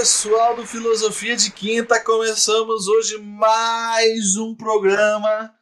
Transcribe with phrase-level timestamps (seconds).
[0.00, 5.52] Pessoal do Filosofia de Quinta, começamos hoje mais um programa.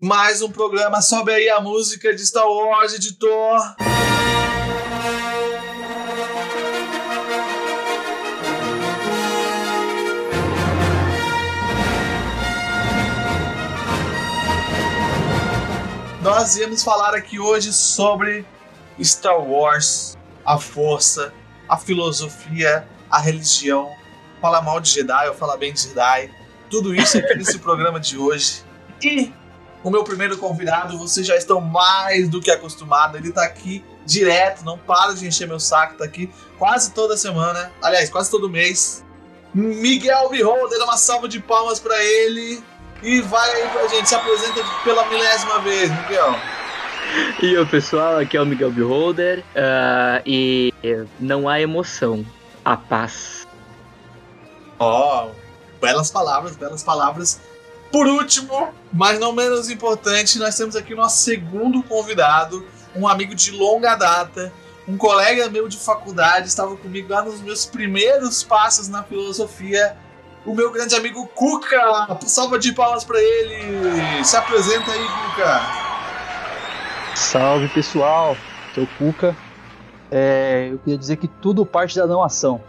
[0.00, 1.02] Mais um programa.
[1.02, 3.58] Sobe aí a música de Star Wars, editor.
[16.22, 18.46] Nós íamos falar aqui hoje sobre
[19.02, 21.34] Star Wars, a força,
[21.68, 23.90] a filosofia, a religião,
[24.40, 26.30] falar mal de Jedi ou falar bem de Jedi,
[26.70, 28.62] tudo isso aqui nesse programa de hoje.
[29.02, 29.32] E
[29.82, 34.64] o meu primeiro convidado, vocês já estão mais do que acostumados, ele tá aqui direto,
[34.64, 39.02] não para de encher meu saco, tá aqui quase toda semana, aliás, quase todo mês.
[39.54, 42.62] Miguel Beholder, uma salva de palmas para ele.
[43.02, 46.34] E vai aí pra gente, se apresenta pela milésima vez, Miguel.
[47.42, 50.74] E o pessoal, aqui é o Miguel Beholder uh, e
[51.20, 52.24] não há emoção,
[52.66, 53.46] há paz.
[54.78, 57.40] Ó, oh, belas palavras, belas palavras.
[57.92, 63.34] Por último, mas não menos importante, nós temos aqui o nosso segundo convidado, um amigo
[63.34, 64.52] de longa data,
[64.88, 69.96] um colega meu de faculdade, estava comigo lá nos meus primeiros passos na filosofia,
[70.44, 72.18] o meu grande amigo Cuca.
[72.26, 74.24] Salva de palmas para ele.
[74.24, 75.60] Se apresenta aí, Cuca.
[77.14, 78.36] Salve pessoal,
[78.74, 79.36] sou o Cuca.
[80.10, 82.60] É, eu queria dizer que tudo parte da não ação.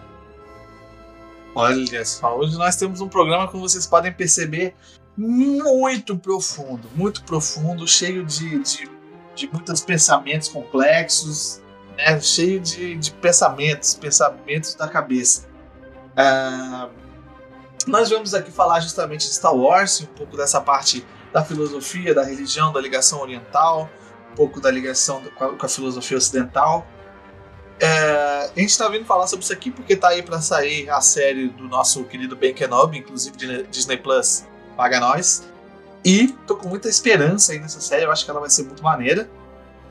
[1.55, 4.75] Olha só, hoje nós temos um programa, como vocês podem perceber,
[5.17, 8.89] muito profundo, muito profundo, cheio de, de,
[9.33, 11.59] de muitos pensamentos complexos,
[11.97, 12.19] né?
[12.21, 15.47] cheio de, de pensamentos, pensamentos da cabeça.
[16.13, 16.91] Uh,
[17.87, 21.03] nós vamos aqui falar justamente de Star Wars, um pouco dessa parte
[21.33, 23.89] da filosofia, da religião, da ligação oriental,
[24.35, 26.85] pouco da ligação com a, com a filosofia ocidental.
[27.79, 30.99] É, a gente está vindo falar sobre isso aqui porque tá aí para sair a
[30.99, 33.37] série do nosso querido Ben Kenobi, inclusive
[33.69, 34.45] Disney Plus
[34.75, 35.47] paga nós.
[36.03, 38.83] E tô com muita esperança aí nessa série, eu acho que ela vai ser muito
[38.83, 39.29] maneira.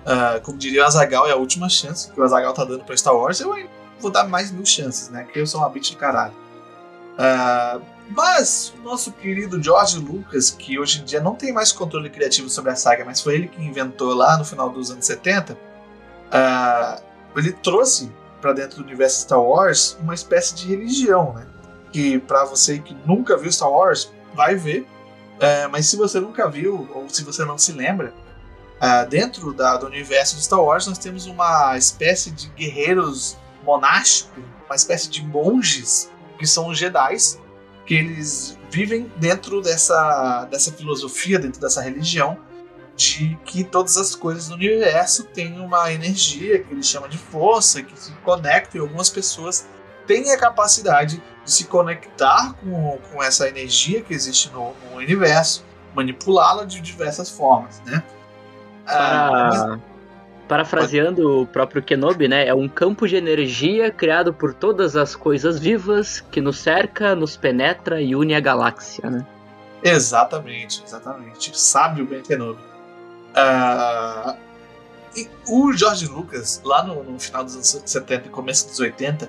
[0.07, 2.97] Uh, como diria o Azagal, é a última chance que o Azagal tá dando pra
[2.97, 3.41] Star Wars.
[3.41, 3.55] Eu
[4.01, 5.25] vou dar mais mil chances, né?
[5.25, 6.33] Porque eu sou uma bitch de caralho.
[7.15, 12.09] Uh, mas o nosso querido George Lucas, que hoje em dia não tem mais controle
[12.09, 15.55] criativo sobre a saga, mas foi ele que inventou lá no final dos anos 70,
[15.55, 15.57] uh,
[16.31, 17.01] ah,
[17.39, 18.11] ele trouxe
[18.41, 21.47] para dentro do universo Star Wars uma espécie de religião, né?
[21.93, 24.83] Que para você que nunca viu Star Wars, vai ver.
[25.37, 28.15] Uh, mas se você nunca viu, ou se você não se lembra,
[28.77, 34.43] uh, dentro da, do universo de Star Wars nós temos uma espécie de guerreiros monásticos,
[34.67, 37.17] uma espécie de monges, que são os Jedi,
[37.87, 42.39] que eles vivem dentro dessa, dessa filosofia, dentro dessa religião,
[42.97, 47.83] de que todas as coisas do universo têm uma energia que eles chamam de força,
[47.83, 49.69] que se conectam e algumas pessoas
[50.07, 55.65] têm a capacidade de se conectar com, com essa energia que existe no, no universo,
[55.95, 58.03] manipulá-la de diversas formas, né?
[58.87, 59.81] Ah, mas...
[60.49, 62.47] Parafraseando o próprio Kenobi, né?
[62.47, 67.37] É um campo de energia criado por todas as coisas vivas que nos cerca, nos
[67.37, 69.27] penetra e une a galáxia, né?
[69.83, 71.59] Exatamente, exatamente.
[71.59, 72.76] Sábio Ben Kenobi.
[73.37, 74.37] Uh,
[75.15, 79.27] e o George Lucas, lá no, no, final dos anos 70 e começo dos 80,
[79.27, 79.29] uh,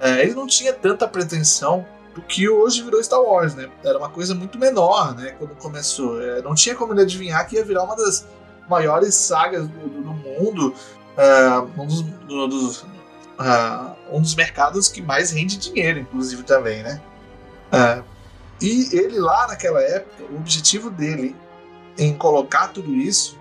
[0.00, 3.68] é, ele não tinha tanta pretensão do que hoje virou Star Wars, né?
[3.84, 5.34] Era uma coisa muito menor, né?
[5.38, 6.20] Quando começou.
[6.22, 8.26] É, não tinha como ele adivinhar que ia virar uma das
[8.68, 10.74] maiores sagas do, do, do mundo,
[11.16, 16.82] uh, um, dos, do, dos, uh, um dos mercados que mais rende dinheiro, inclusive também,
[16.82, 17.00] né?
[17.72, 18.04] Uh,
[18.60, 21.34] e ele lá naquela época, o objetivo dele
[21.98, 23.38] em colocar tudo isso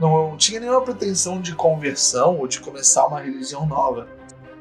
[0.00, 4.08] não tinha nenhuma pretensão de conversão ou de começar uma religião nova.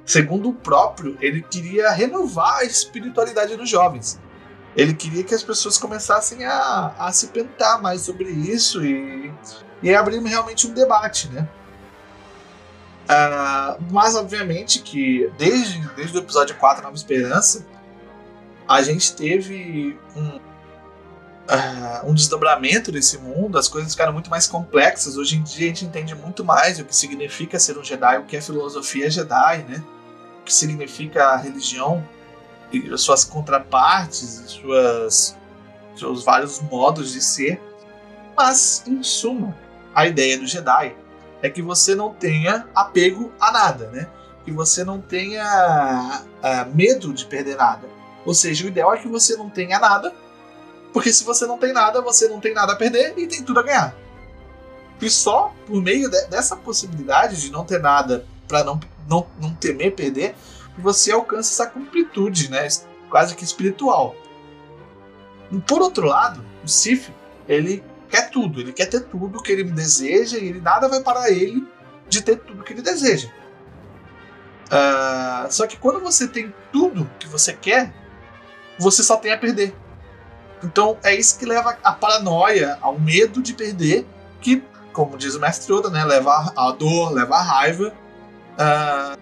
[0.06, 4.20] Segundo o próprio, ele queria renovar a espiritualidade dos jovens.
[4.76, 9.32] Ele queria que as pessoas começassem a, a se pentar mais sobre isso e
[9.82, 11.48] e abrimos realmente um debate, né?
[13.06, 17.66] Uh, mas, obviamente, que desde, desde o episódio 4, Nova Esperança,
[18.68, 20.40] a gente teve um,
[21.50, 25.18] uh, um desdobramento desse mundo, as coisas ficaram muito mais complexas.
[25.18, 28.26] Hoje em dia a gente entende muito mais o que significa ser um Jedi, o
[28.26, 29.84] que é filosofia Jedi, né?
[30.42, 32.08] O que significa a religião
[32.72, 35.36] e suas contrapartes, suas,
[35.96, 37.60] seus vários modos de ser.
[38.38, 39.56] Mas, em suma,
[39.94, 40.96] a ideia do Jedi
[41.42, 44.08] é que você não tenha apego a nada, né?
[44.46, 47.88] Que você não tenha uh, medo de perder nada.
[48.26, 50.14] Ou seja, o ideal é que você não tenha nada,
[50.94, 53.60] porque se você não tem nada, você não tem nada a perder e tem tudo
[53.60, 53.96] a ganhar.
[55.02, 59.54] E só por meio de, dessa possibilidade de não ter nada para não, não, não
[59.56, 60.36] temer perder,
[60.78, 62.68] você alcança essa completude, né?
[63.10, 64.16] Quase que espiritual.
[65.68, 67.12] Por outro lado, o Sif,
[67.48, 71.30] ele quer tudo, ele quer ter tudo que ele deseja e ele, nada vai parar
[71.30, 71.68] ele
[72.08, 73.30] de ter tudo que ele deseja.
[74.66, 77.94] Uh, só que quando você tem tudo que você quer,
[78.78, 79.76] você só tem a perder.
[80.64, 84.06] Então é isso que leva à paranoia, ao medo de perder,
[84.42, 84.64] que,
[84.94, 87.94] como diz o mestre Yoda, né, leva à dor, leva à raiva.
[88.56, 89.20] Uh,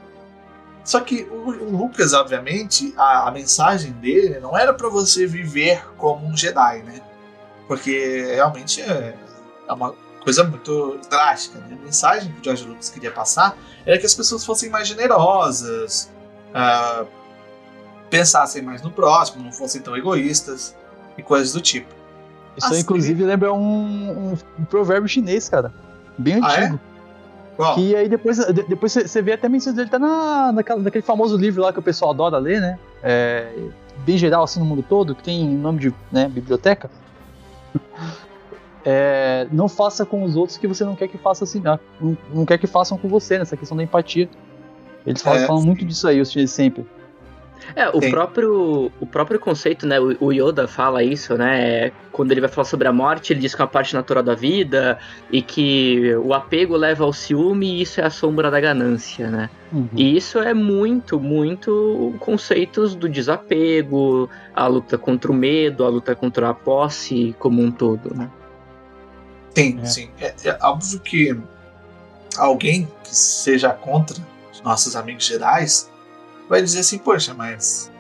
[0.84, 5.86] só que o, o Lucas, obviamente, a, a, mensagem dele não era para você viver
[5.98, 7.02] como um Jedi, né?
[7.68, 9.14] Porque realmente é,
[9.68, 9.94] é uma
[10.24, 11.60] coisa muito drástica.
[11.60, 11.78] Né?
[11.80, 16.10] A mensagem que o George Lucas queria passar era que as pessoas fossem mais generosas,
[16.52, 17.06] uh,
[18.10, 20.74] pensassem mais no próximo, não fossem tão egoístas
[21.18, 21.88] e coisas do tipo.
[22.56, 25.72] Isso assim, inclusive, lembra um, um, um, provérbio chinês, cara.
[26.18, 26.76] Bem ah, antigo.
[26.76, 26.98] É?
[27.56, 27.76] Qual?
[27.76, 28.38] Que aí depois,
[28.68, 31.84] depois você vê até menções dele, tá na, naquela, naquele famoso livro lá que o
[31.84, 32.80] pessoal adora ler, né?
[33.04, 33.52] É,
[34.06, 36.90] bem geral, assim, no mundo todo, que tem nome de né, biblioteca.
[38.90, 42.46] É, não faça com os outros que você não quer que faça assim, não, não
[42.46, 44.30] quer que façam com você, nessa questão da empatia.
[45.06, 45.46] Eles falam, é.
[45.46, 46.88] falam muito disso aí, os chineses sempre.
[47.76, 50.00] É, o próprio, o próprio conceito, né?
[50.00, 51.92] O, Yoda fala isso, né?
[52.12, 54.36] Quando ele vai falar sobre a morte, ele diz que é uma parte natural da
[54.36, 54.98] vida
[55.32, 59.50] e que o apego leva ao ciúme e isso é a sombra da ganância, né?
[59.72, 59.90] Uhum.
[59.96, 66.16] E isso é muito, muito conceitos do desapego, a luta contra o medo, a luta
[66.16, 68.30] contra a posse como um todo, né?
[69.56, 69.86] Sim, é.
[69.86, 70.10] sim.
[70.20, 71.38] É, é óbvio que
[72.38, 74.18] alguém que seja contra
[74.52, 75.90] os nossos amigos gerais
[76.50, 77.92] vai dizer assim, poxa, mas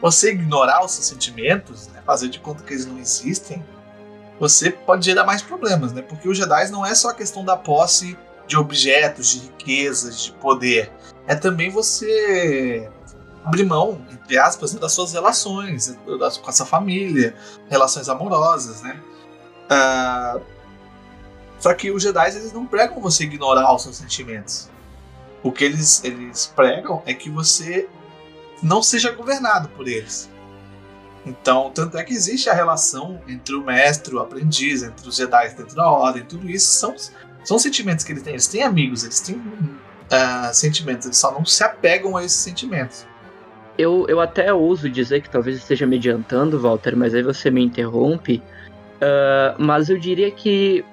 [0.00, 3.64] você ignorar os seus sentimentos, né, fazer de conta que eles não existem,
[4.38, 6.02] você pode gerar mais problemas, né?
[6.02, 10.32] Porque os Jedi não é só a questão da posse de objetos, de riquezas, de
[10.32, 10.90] poder.
[11.26, 12.90] É também você
[13.44, 17.34] abrir mão, entre aspas, das suas relações, com a sua família,
[17.68, 19.00] relações amorosas, né?
[19.66, 20.42] Uh,
[21.58, 24.68] só que os Jedi eles não pregam você ignorar os seus sentimentos.
[25.44, 27.86] O que eles, eles pregam é que você
[28.62, 30.30] não seja governado por eles.
[31.26, 35.54] Então, tanto é que existe a relação entre o mestre o aprendiz, entre os Jedi
[35.54, 36.94] dentro da ordem, tudo isso são,
[37.44, 38.32] são sentimentos que eles têm.
[38.32, 43.06] Eles têm amigos, eles têm uh, sentimentos, eles só não se apegam a esses sentimentos.
[43.76, 47.62] Eu, eu até ouso dizer que talvez esteja me adiantando, Walter, mas aí você me
[47.62, 48.42] interrompe.
[48.96, 50.84] Uh, mas eu diria que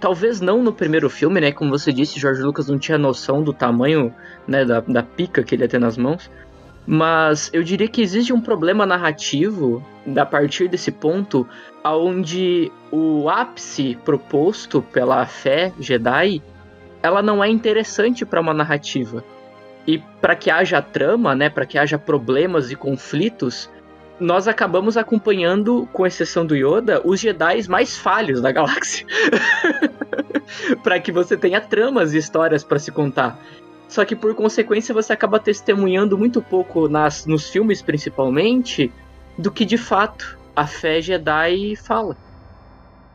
[0.00, 1.52] Talvez não no primeiro filme, né?
[1.52, 4.14] Como você disse, George Lucas não tinha noção do tamanho
[4.46, 6.30] né, da, da pica que ele ia ter nas mãos.
[6.86, 9.84] Mas eu diria que existe um problema narrativo
[10.16, 11.46] a partir desse ponto,
[11.84, 16.42] onde o ápice proposto pela fé Jedi,
[17.02, 19.22] ela não é interessante para uma narrativa.
[19.86, 23.68] E para que haja trama, né, para que haja problemas e conflitos,
[24.20, 29.06] nós acabamos acompanhando, com exceção do Yoda, os Jedi mais falhos da galáxia.
[30.82, 33.38] para que você tenha tramas e histórias para se contar.
[33.88, 38.92] Só que por consequência você acaba testemunhando muito pouco nas, nos filmes principalmente
[39.36, 42.16] do que de fato a fé Jedi fala.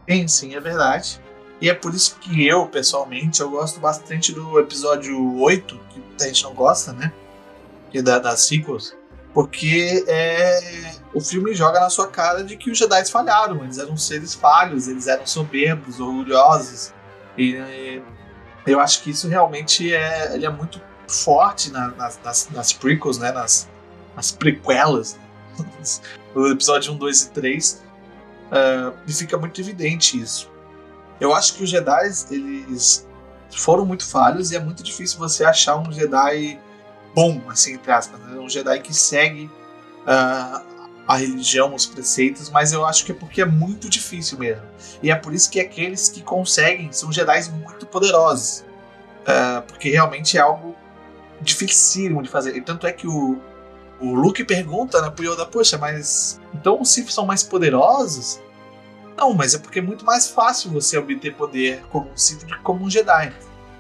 [0.10, 1.22] Sim, sim, é verdade.
[1.62, 6.28] E é por isso que eu, pessoalmente, eu gosto bastante do episódio 8, que a
[6.28, 7.14] gente não gosta, né?
[7.92, 8.96] Que é da, das sequels
[9.34, 13.98] porque é, o filme joga na sua cara de que os Jedi falharam, eles eram
[13.98, 16.94] seres falhos, eles eram soberbos, orgulhosos.
[17.38, 18.02] E, e
[18.66, 23.18] eu acho que isso realmente é, ele é muito forte na, nas, nas, nas, prequels,
[23.18, 23.32] né?
[23.32, 23.68] nas,
[24.16, 25.18] nas prequelas,
[26.36, 27.84] o episódio 1, 2 e 3.
[28.52, 30.52] Uh, é, e fica muito evidente isso.
[31.20, 33.08] Eu acho que os Jedi eles
[33.52, 36.60] foram muito falhos e é muito difícil você achar um Jedi
[37.14, 38.20] bom, assim, entre aspas.
[38.20, 38.40] Né?
[38.40, 39.50] Um Jedi que segue
[40.04, 40.74] uh,
[41.08, 44.64] a religião, os preceitos, mas eu acho que é porque é muito difícil mesmo.
[45.02, 48.64] E é por isso que aqueles que conseguem são Jedi muito poderosos.
[49.22, 50.76] Uh, porque realmente é algo
[51.42, 52.56] dificílimo de fazer.
[52.56, 53.38] E tanto é que o,
[54.00, 58.42] o Luke pergunta né, pro Yoda, poxa, mas então os Sith são mais poderosos?
[59.16, 62.46] Não, mas é porque é muito mais fácil você obter poder como um Sith do
[62.48, 63.34] que como um Jedi.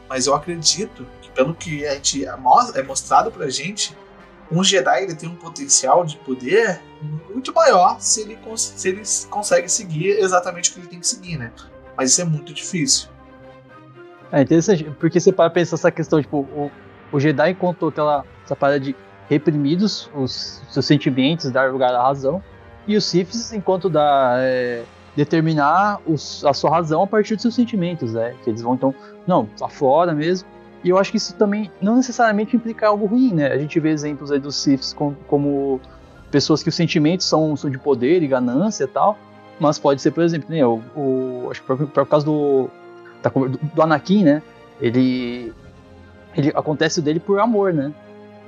[0.08, 3.96] Mas eu acredito pelo que a gente é mostrado pra gente,
[4.52, 6.82] um Jedi ele tem um potencial de poder
[7.32, 11.38] muito maior se ele, se ele consegue seguir exatamente o que ele tem que seguir,
[11.38, 11.52] né?
[11.98, 13.10] Mas isso é muito difícil.
[14.32, 16.72] É interessante, porque você para pensar essa questão, tipo, o,
[17.12, 18.96] o Jedi contou aquela essa parada de
[19.30, 22.44] reprimidos os seus sentimentos, dar lugar à razão,
[22.88, 24.84] e os Siths, enquanto dá é,
[25.16, 28.36] determinar os, a sua razão a partir dos seus sentimentos, né?
[28.44, 28.94] Que eles vão então,
[29.26, 30.48] não, aflora mesmo,
[30.84, 33.48] E eu acho que isso também não necessariamente implica algo ruim, né?
[33.48, 35.80] A gente vê exemplos aí dos Siths como, como
[36.30, 39.18] pessoas que os sentimentos são, são de poder e ganância e tal,
[39.60, 42.70] mas pode ser, por exemplo, né, o, o acho que por, por causa do,
[43.22, 43.32] da,
[43.74, 44.42] do, Anakin, né?
[44.82, 45.54] Ele,
[46.36, 47.94] ele acontece dele por amor, né?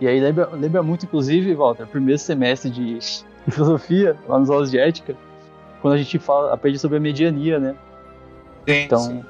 [0.01, 4.69] E aí lembra, lembra muito, inclusive, Walter, primeiro semestre de, de filosofia, lá nos aulas
[4.69, 5.15] de ética,
[5.81, 7.75] quando a gente fala, aprende sobre a mediania, né?
[8.67, 9.23] Sim, então, sim.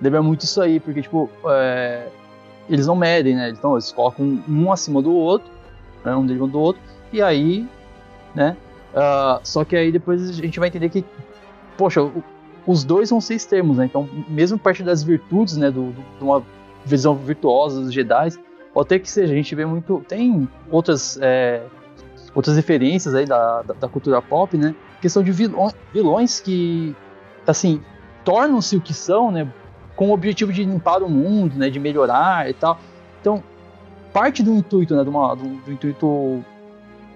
[0.00, 2.06] lembra muito isso aí, porque, tipo, é,
[2.68, 3.50] eles não medem, né?
[3.50, 5.50] Então, eles colocam um acima do outro,
[6.04, 6.14] né?
[6.14, 6.82] um derivado do outro,
[7.12, 7.66] e aí,
[8.34, 8.56] né?
[8.92, 11.04] Uh, só que aí depois a gente vai entender que,
[11.76, 12.00] poxa,
[12.66, 13.84] os dois vão ser extremos, né?
[13.84, 16.42] Então, mesmo parte das virtudes, né, do, do, de uma
[16.84, 18.30] visão virtuosa dos Jedi,
[18.72, 21.62] pode ter que seja, a gente vê muito, tem outras é,
[22.34, 24.74] outras referências aí da, da, da, cultura pop, né?
[25.00, 26.94] Que são de vilões, vilões que,
[27.46, 27.82] assim,
[28.24, 29.50] tornam-se o que são, né?
[29.98, 31.68] Com o objetivo de limpar o mundo, né?
[31.68, 32.78] De melhorar e tal.
[33.20, 33.42] Então,
[34.12, 35.02] parte do intuito, né?
[35.02, 36.42] Uma, do, do intuito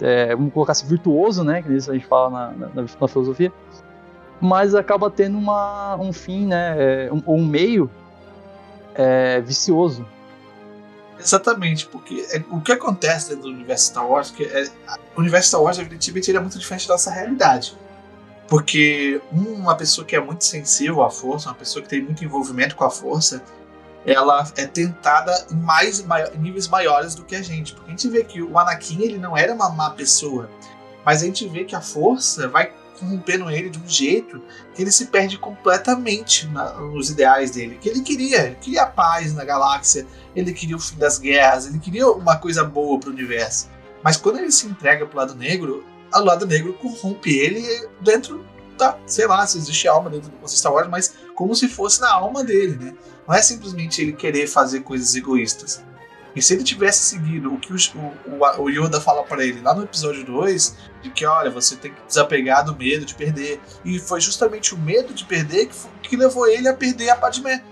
[0.03, 1.63] é, vamos colocar assim, virtuoso, né?
[1.63, 3.53] Que a gente fala na, na, na filosofia,
[4.41, 6.75] mas acaba tendo uma, um fim, né?
[7.07, 7.89] É, um, um meio
[8.95, 10.05] é, vicioso.
[11.19, 14.65] Exatamente, porque é, o que acontece dentro do universo Star Wars, que é,
[15.15, 17.79] o universo Star Wars, evidentemente, ele é muito diferente da nossa realidade.
[18.53, 22.77] Porque uma pessoa que é muito sensível à força, uma pessoa que tem muito envolvimento
[22.77, 23.43] com a força,
[24.05, 27.73] ela é tentada em mais em níveis maiores do que a gente.
[27.73, 30.51] Porque a gente vê que o Anakin ele não era uma má pessoa,
[31.03, 34.43] mas a gente vê que a força vai corrompendo ele de um jeito
[34.75, 37.79] que ele se perde completamente na, nos ideais dele.
[37.81, 40.07] Que ele queria, ele queria paz na galáxia,
[40.37, 43.71] ele queria o fim das guerras, ele queria uma coisa boa para o universo.
[44.05, 45.87] Mas quando ele se entrega pro lado negro,
[46.21, 48.45] o lado negro corrompe ele dentro
[48.77, 52.13] da, sei lá, se existe alma dentro do Star Wars, mas como se fosse na
[52.13, 52.95] alma dele, né?
[53.27, 55.83] Não é simplesmente ele querer fazer coisas egoístas.
[56.35, 59.75] E se ele tivesse seguido o que o, o, o Yoda fala para ele lá
[59.75, 63.61] no episódio 2, de que, olha, você tem que desapegar do medo de perder.
[63.85, 67.63] E foi justamente o medo de perder que, que levou ele a perder a Padmé.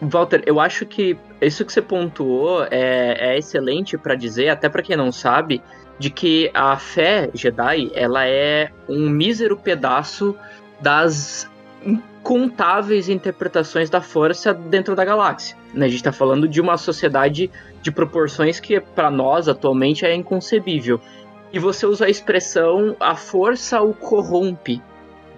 [0.00, 4.82] Walter, eu acho que isso que você pontuou é, é excelente para dizer, até para
[4.82, 5.62] quem não sabe,
[5.98, 10.36] de que a fé Jedi ela é um mísero pedaço
[10.80, 11.48] das
[11.84, 15.56] incontáveis interpretações da força dentro da galáxia.
[15.72, 15.86] Né?
[15.86, 17.50] A gente está falando de uma sociedade
[17.80, 21.00] de proporções que para nós atualmente é inconcebível.
[21.52, 24.82] E você usa a expressão a força o corrompe.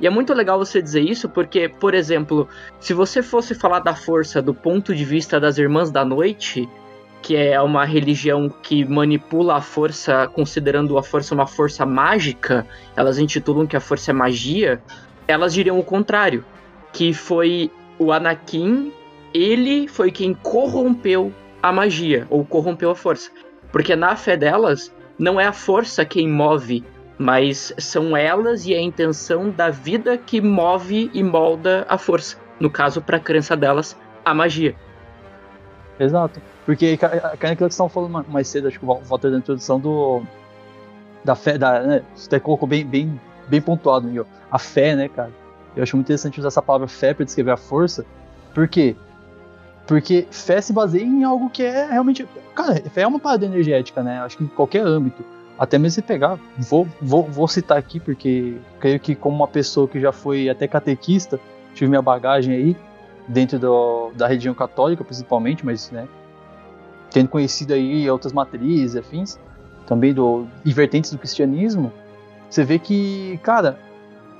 [0.01, 2.49] E é muito legal você dizer isso porque, por exemplo,
[2.81, 6.69] se você fosse falar da força do ponto de vista das Irmãs da Noite,
[7.23, 13.19] que é uma religião que manipula a força considerando a força uma força mágica, elas
[13.19, 14.81] intitulam que a força é magia,
[15.27, 16.45] elas diriam o contrário
[16.93, 18.93] que foi o Anakin,
[19.35, 21.33] ele foi quem corrompeu
[21.63, 23.31] a magia, ou corrompeu a força.
[23.71, 26.85] Porque na fé delas, não é a força quem move,
[27.19, 32.39] mas são elas e a intenção da vida que move e molda a força.
[32.59, 34.75] No caso, para a crença delas, a magia.
[35.99, 36.41] Exato.
[36.65, 40.23] Porque aquela que vocês estavam falando mais cedo, acho que volta da introdução do.
[41.25, 42.03] Da fé, da, né?
[42.15, 44.27] Você colocou bem, bem, bem pontuado, Miguel.
[44.51, 45.31] A fé, né, cara?
[45.75, 48.05] Eu acho muito interessante usar essa palavra fé para descrever a força.
[48.55, 48.97] Por quê?
[49.87, 52.27] Porque fé se baseia em algo que é realmente.
[52.55, 54.21] Cara, fé é uma parada energética, né?
[54.21, 55.25] Acho que em qualquer âmbito.
[55.59, 56.39] Até mesmo se pegar.
[56.57, 60.69] Vou, vou, vou citar aqui, porque creio que, como uma pessoa que já foi até
[60.69, 61.41] catequista,
[61.75, 62.77] tive minha bagagem aí,
[63.29, 66.09] dentro do, da religião católica principalmente, mas, né?
[67.11, 69.39] Tendo conhecido aí outras matrizes, afins,
[69.87, 71.93] também do, e vertentes do cristianismo,
[72.51, 73.79] você vê que, cara,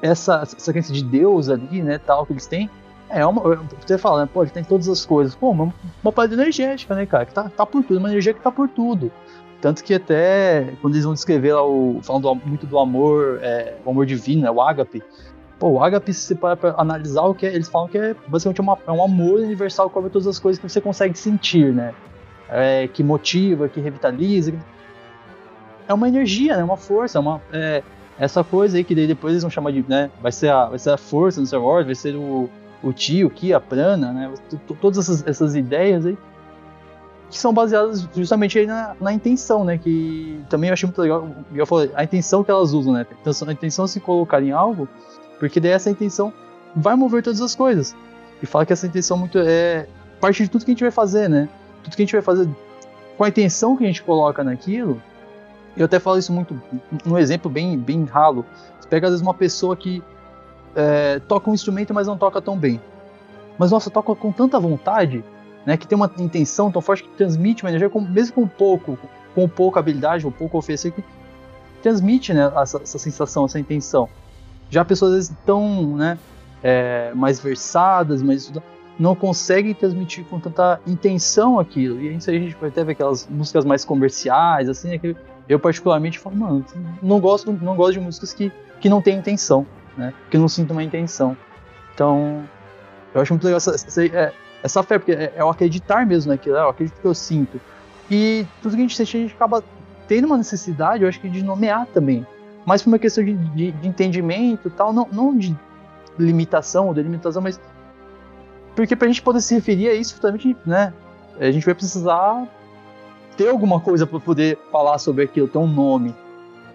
[0.03, 2.71] essa, essa crença de Deus ali, né, tal, que eles têm,
[3.09, 3.57] é uma.
[3.87, 5.35] Você fala, né, pô, ele tem todas as coisas.
[5.35, 8.41] Pô, uma, uma parada energética, né, cara, que tá, tá por tudo, uma energia que
[8.41, 9.11] tá por tudo.
[9.61, 12.01] Tanto que até quando eles vão descrever lá o.
[12.03, 15.03] falando muito do amor, é, o amor divino, né, o ágape.
[15.59, 18.79] Pô, o ágape, se para analisar o que é, eles falam que é basicamente uma,
[18.87, 21.95] é um amor universal que cobre todas as coisas que você consegue sentir, né?
[22.49, 24.55] É, que motiva, que revitaliza.
[25.89, 26.63] É uma energia, né?
[26.63, 27.83] Uma força, uma, é,
[28.19, 30.91] essa coisa aí que depois eles vão chamar de, né, vai ser a, vai ser
[30.91, 32.51] a força no Star Wars, vai ser o,
[32.83, 34.35] o tio, Ki, a prana, né,
[34.81, 36.19] todas essas, essas ideias aí
[37.31, 41.29] que são baseadas justamente aí na, na intenção, né, que também eu achei muito legal,
[41.55, 44.89] eu falei, a intenção que elas usam, né, a intenção de se colocar em algo,
[45.39, 46.33] porque daí essa intenção
[46.75, 47.95] vai mover todas as coisas,
[48.43, 49.87] e fala que essa intenção muito é
[50.21, 51.49] parte de tudo que a gente vai fazer, né,
[51.83, 52.49] tudo que a gente vai fazer
[53.17, 55.03] com a intenção que a gente coloca naquilo,
[55.79, 56.61] eu até falo isso muito,
[57.07, 58.45] um exemplo bem, bem ralo.
[58.81, 60.03] Você pega às vezes uma pessoa que
[60.75, 62.81] é, toca um instrumento, mas não toca tão bem.
[63.57, 65.25] Mas nossa, toca com tanta vontade
[65.65, 68.99] né, que tem uma intenção tão forte que transmite uma energia, mesmo com pouco,
[69.35, 71.05] com pouca habilidade ou pouco oferecer, que
[71.81, 74.09] transmite né, essa, essa sensação, essa intenção.
[74.71, 76.19] Já pessoas às vezes tão né,
[76.63, 78.53] é, mais versadas, mas
[78.99, 82.01] não conseguem transmitir com tanta intenção aquilo.
[82.01, 85.01] E isso aí a gente vai até ver aquelas músicas mais comerciais, assim,
[85.49, 86.65] eu particularmente falo, mano,
[87.03, 90.13] não gosto, não gosto de músicas que, que não têm intenção, né?
[90.31, 91.37] Que não sinto uma intenção.
[91.95, 92.45] Então,
[93.15, 94.33] eu acho muito legal essa, essa, é,
[94.63, 97.61] essa fé, porque é, é o acreditar mesmo naquilo, é o acredito que eu sinto.
[98.11, 99.65] E tudo que a gente sente, a gente acaba
[100.07, 102.27] tendo uma necessidade, eu acho que de nomear também.
[102.69, 105.57] Mas por uma questão de, de, de entendimento tal, não, não de
[106.19, 107.59] limitação ou delimitação, mas
[108.77, 110.93] porque pra gente poder se referir a isso, justamente, né,
[111.41, 112.47] a gente vai precisar
[113.39, 116.15] ter alguma coisa para poder falar sobre aquilo, ter um nome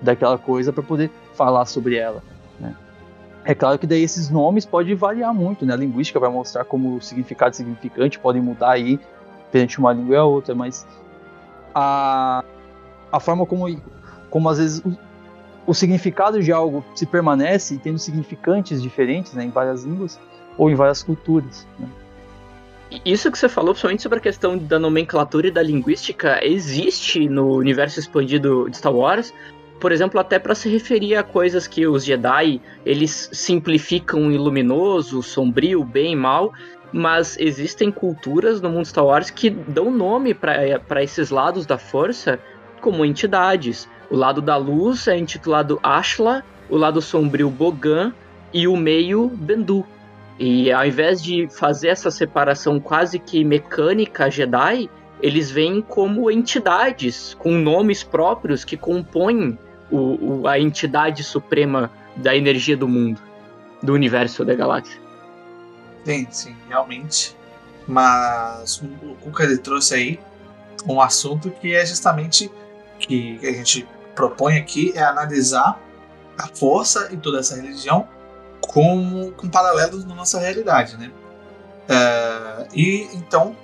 [0.02, 2.24] daquela coisa para poder falar sobre ela.
[2.60, 2.76] Né?
[3.46, 5.74] É claro que daí esses nomes podem variar muito, né?
[5.74, 9.00] A linguística vai mostrar como o significado significante podem mudar aí
[9.52, 10.88] perante uma língua e a outra, mas
[11.76, 12.44] a,
[13.12, 13.80] a forma como,
[14.32, 14.82] como às vezes
[15.66, 20.20] o, significado de algo se permanece tendo significantes diferentes né, em várias línguas
[20.58, 21.68] ou em várias culturas.
[21.80, 21.88] Né?
[23.04, 27.56] Isso que você falou, principalmente sobre a questão da nomenclatura e da linguística, existe no
[27.56, 29.34] universo expandido de Star Wars.
[29.80, 35.24] Por exemplo, até para se referir a coisas que os Jedi eles simplificam em luminoso,
[35.24, 36.54] sombrio, bem e mal,
[36.92, 42.40] mas existem culturas no mundo Star Wars que dão nome para esses lados da força
[42.80, 43.90] como entidades.
[44.10, 48.14] O lado da luz é intitulado Ashla, o lado sombrio Bogan
[48.54, 49.86] e o meio Bendu.
[50.40, 54.90] E ao invés de fazer essa separação quase que mecânica Jedi,
[55.22, 59.58] eles vêm como entidades com nomes próprios que compõem
[59.90, 63.22] o, o, a entidade suprema da energia do mundo,
[63.82, 65.00] do universo da galáxia.
[66.04, 67.36] Sim, sim, realmente.
[67.88, 70.20] Mas o Kuka ele trouxe aí
[70.88, 72.52] um assunto que é justamente
[73.08, 75.80] que a gente propõe aqui é analisar
[76.38, 78.08] a força em toda essa religião
[78.62, 81.12] como com paralelos na nossa realidade, né?
[81.88, 83.56] É, e então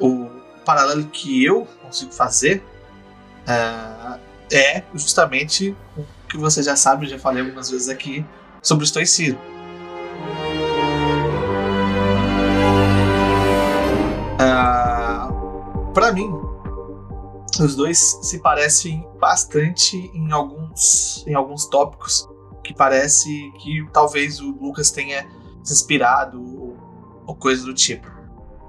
[0.00, 0.28] o
[0.64, 2.64] paralelo que eu consigo fazer
[3.46, 4.18] é,
[4.50, 8.24] é justamente o que você já sabe, já falei algumas vezes aqui
[8.62, 9.38] sobre o estoicismo.
[14.40, 16.45] É, Para mim,
[17.64, 22.28] os dois se parecem bastante em alguns, em alguns tópicos
[22.62, 25.26] que parece que talvez o Lucas tenha
[25.62, 26.76] se inspirado ou,
[27.26, 28.10] ou coisa do tipo.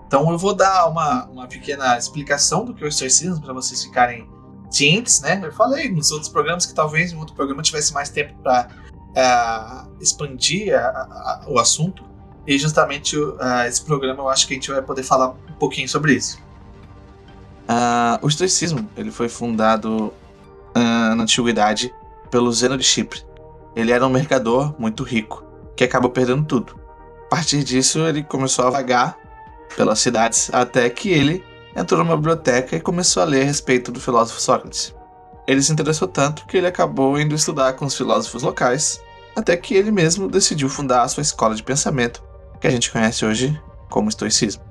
[0.05, 3.83] Então eu vou dar uma, uma pequena explicação do que é o estoicismo para vocês
[3.83, 4.29] ficarem
[4.69, 5.39] cientes, né?
[5.43, 9.89] Eu falei nos outros programas que talvez em outro programa tivesse mais tempo para uh,
[9.99, 12.03] é, expandir a, a, o assunto
[12.45, 15.89] e justamente uh, esse programa eu acho que a gente vai poder falar um pouquinho
[15.89, 16.39] sobre isso.
[17.69, 20.13] Uh, o estoicismo ele foi fundado
[20.75, 21.91] na antiguidade
[22.29, 23.25] pelo Zeno de Chipre,
[23.77, 25.43] ele era um mercador muito rico,
[25.75, 26.79] que acabou perdendo tudo.
[27.27, 29.15] A partir disso, ele começou a vagar
[29.75, 31.43] pelas cidades, até que ele
[31.75, 34.95] entrou numa biblioteca e começou a ler a respeito do filósofo Sócrates.
[35.47, 38.99] Ele se interessou tanto que ele acabou indo estudar com os filósofos locais,
[39.35, 42.23] até que ele mesmo decidiu fundar a sua escola de pensamento,
[42.59, 44.63] que a gente conhece hoje como estoicismo.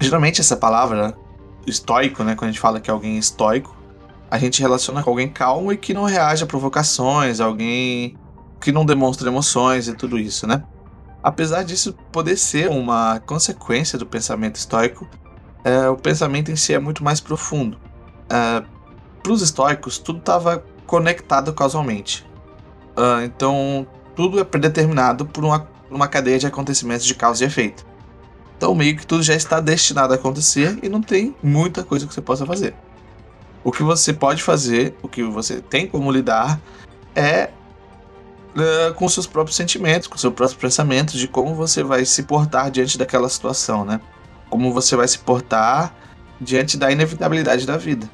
[0.00, 1.16] Geralmente essa palavra
[1.66, 3.76] estoico, né, quando a gente fala que alguém é estoico,
[4.30, 8.16] a gente relaciona com alguém calmo e que não reage a provocações, alguém
[8.60, 10.62] que não demonstra emoções e tudo isso, né?
[11.22, 15.08] Apesar disso poder ser uma consequência do pensamento estoico,
[15.64, 17.78] é, o pensamento em si é muito mais profundo.
[18.28, 18.62] É,
[19.22, 22.26] Para os estoicos, tudo estava conectado causalmente.
[22.96, 27.86] Uh, então, tudo é predeterminado por uma, uma cadeia de acontecimentos de causa e efeito.
[28.60, 32.12] Então, meio que tudo já está destinado a acontecer e não tem muita coisa que
[32.12, 32.74] você possa fazer.
[33.64, 36.60] O que você pode fazer, o que você tem como lidar,
[37.14, 37.48] é
[38.54, 42.70] uh, com seus próprios sentimentos, com seus próprios pensamentos de como você vai se portar
[42.70, 43.98] diante daquela situação, né?
[44.50, 45.94] Como você vai se portar
[46.38, 48.10] diante da inevitabilidade da vida.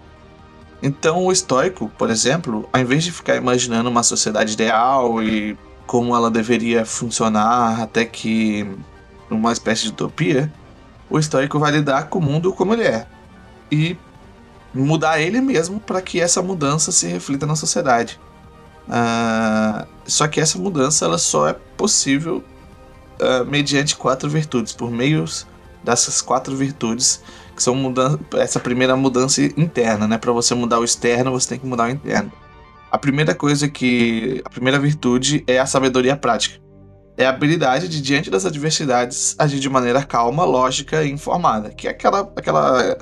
[0.80, 6.14] Então, o estoico, por exemplo, ao invés de ficar imaginando uma sociedade ideal e como
[6.14, 8.64] ela deveria funcionar até que
[9.30, 10.52] uma espécie de utopia,
[11.08, 13.06] o estoico vai lidar com o mundo como ele é.
[13.70, 13.96] E
[14.72, 18.20] mudar ele mesmo para que essa mudança se reflita na sociedade.
[18.86, 22.44] Uh, só que essa mudança ela só é possível
[23.20, 25.24] uh, mediante quatro virtudes, por meio
[25.82, 27.22] dessas quatro virtudes
[27.54, 30.18] que são mudança, essa primeira mudança interna, né?
[30.18, 32.30] Para você mudar o externo, você tem que mudar o interno.
[32.90, 36.60] A primeira coisa que a primeira virtude é a sabedoria prática.
[37.16, 41.88] É a habilidade de, diante das adversidades, agir de maneira calma, lógica e informada, que
[41.88, 42.98] é aquela, aquela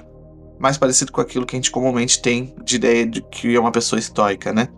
[0.58, 3.72] mais parecido com aquilo que a gente comumente tem de ideia de que é uma
[3.72, 4.68] pessoa estoica, né?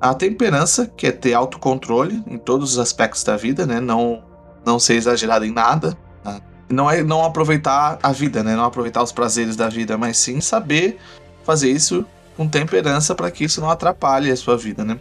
[0.00, 3.80] A temperança, que é ter autocontrole em todos os aspectos da vida, né?
[3.80, 4.22] Não,
[4.64, 5.96] não ser exagerado em nada.
[6.24, 6.40] Né?
[6.70, 8.56] Não é não aproveitar a vida, né?
[8.56, 10.98] Não aproveitar os prazeres da vida, mas sim saber
[11.44, 12.04] fazer isso
[12.36, 14.98] com temperança para que isso não atrapalhe a sua vida, né?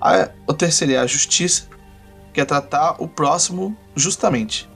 [0.00, 1.68] A, o terceiro é a justiça,
[2.34, 4.68] que é tratar o próximo justamente.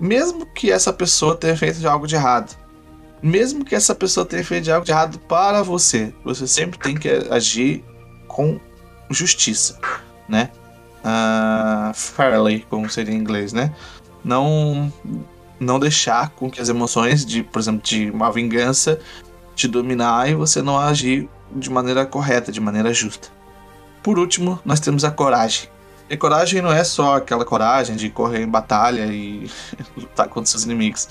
[0.00, 2.56] Mesmo que essa pessoa tenha feito algo de errado.
[3.22, 7.08] Mesmo que essa pessoa tenha feito algo de errado para você, você sempre tem que
[7.30, 7.84] agir
[8.26, 8.58] com
[9.10, 9.78] justiça,
[10.26, 10.50] né?
[11.04, 13.74] Uh, fairly, como seria em inglês, né?
[14.24, 14.90] Não,
[15.58, 18.98] não deixar com que as emoções de, por exemplo, de uma vingança
[19.54, 23.28] te dominar e você não agir de maneira correta, de maneira justa.
[24.02, 25.68] Por último, nós temos a coragem.
[26.10, 29.48] E coragem não é só aquela coragem de correr em batalha e
[29.96, 31.08] lutar contra seus inimigos.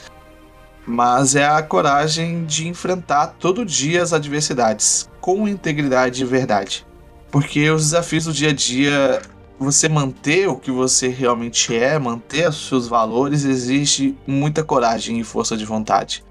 [0.86, 6.86] Mas é a coragem de enfrentar todo dia as adversidades com integridade e verdade.
[7.32, 9.22] Porque os desafios do dia a dia,
[9.58, 15.24] você manter o que você realmente é, manter os seus valores, exige muita coragem e
[15.24, 16.26] força de vontade.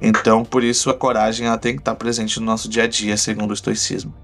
[0.00, 3.50] Então, por isso, a coragem tem que estar presente no nosso dia a dia, segundo
[3.50, 4.14] o estoicismo.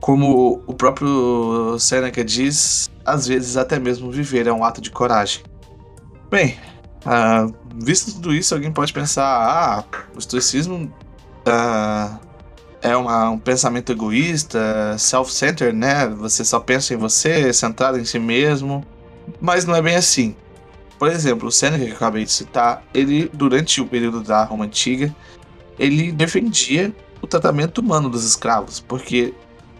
[0.00, 5.42] Como o próprio Seneca diz, às vezes até mesmo viver é um ato de coragem.
[6.30, 6.56] Bem,
[7.04, 9.84] uh, visto tudo isso, alguém pode pensar: ah,
[10.14, 10.92] o estoicismo
[11.46, 12.18] uh,
[12.80, 16.06] é uma, um pensamento egoísta, self-centered, né?
[16.08, 18.84] Você só pensa em você, centrado em si mesmo.
[19.40, 20.34] Mas não é bem assim.
[20.98, 24.64] Por exemplo, o Seneca que eu acabei de citar, ele, durante o período da Roma
[24.64, 25.14] Antiga,
[25.78, 29.34] ele defendia o tratamento humano dos escravos, porque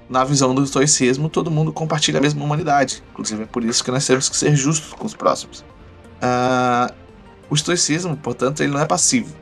[0.09, 3.03] na visão do estoicismo, todo mundo compartilha a mesma humanidade.
[3.13, 5.61] Inclusive, é por isso que nós temos que ser justos com os próximos.
[6.23, 6.93] Uh,
[7.51, 9.35] o estoicismo, portanto, ele não é passivo.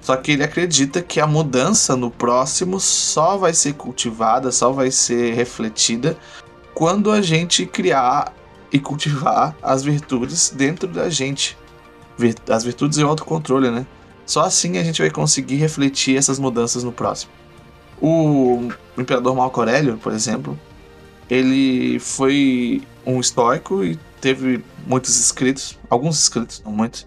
[0.00, 4.90] Só que ele acredita que a mudança no próximo só vai ser cultivada, só vai
[4.90, 6.16] ser refletida
[6.72, 8.32] quando a gente criar
[8.72, 11.58] e cultivar as virtudes dentro da gente.
[12.48, 13.86] As virtudes e o autocontrole, né?
[14.24, 17.32] Só assim a gente vai conseguir refletir essas mudanças no próximo.
[18.00, 20.58] O imperador Marco Aurélio, por exemplo,
[21.28, 27.02] ele foi um estoico e teve muitos escritos, alguns escritos, não muitos.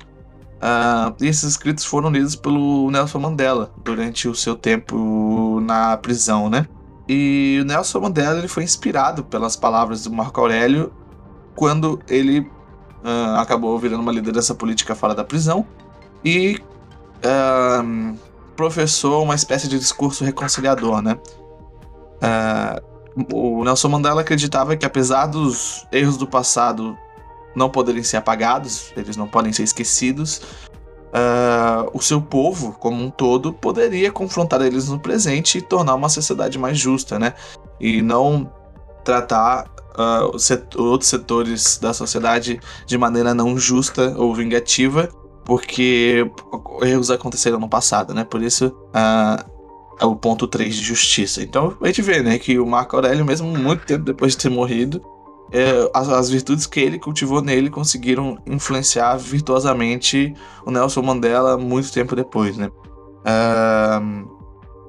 [0.61, 6.49] Uh, e esses escritos foram lidos pelo Nelson Mandela durante o seu tempo na prisão,
[6.49, 6.67] né?
[7.09, 10.93] E o Nelson Mandela ele foi inspirado pelas palavras do Marco Aurélio
[11.55, 15.65] quando ele uh, acabou virando uma liderança política fora da prisão
[16.23, 16.59] e
[17.25, 18.15] uh,
[18.55, 21.17] professou uma espécie de discurso reconciliador, né?
[22.21, 22.91] Uh,
[23.33, 26.97] o Nelson Mandela acreditava que apesar dos erros do passado
[27.55, 30.41] não poderem ser apagados, eles não podem ser esquecidos,
[31.11, 36.09] uh, o seu povo como um todo poderia confrontar eles no presente e tornar uma
[36.09, 37.33] sociedade mais justa, né?
[37.79, 38.51] E não
[39.03, 45.09] tratar uh, set outros setores da sociedade de maneira não justa ou vingativa,
[45.45, 46.29] porque
[46.83, 48.23] erros aconteceram no passado, né?
[48.23, 49.51] Por isso, uh,
[49.99, 51.43] é o ponto 3 de justiça.
[51.43, 54.49] Então, a gente vê, né, que o Marco Aurélio, mesmo muito tempo depois de ter
[54.49, 55.01] morrido,
[55.51, 60.33] é, as, as, virtudes que ele cultivou nele conseguiram influenciar virtuosamente
[60.65, 62.69] o Nelson Mandela muito tempo depois, né?
[63.21, 64.27] Uh,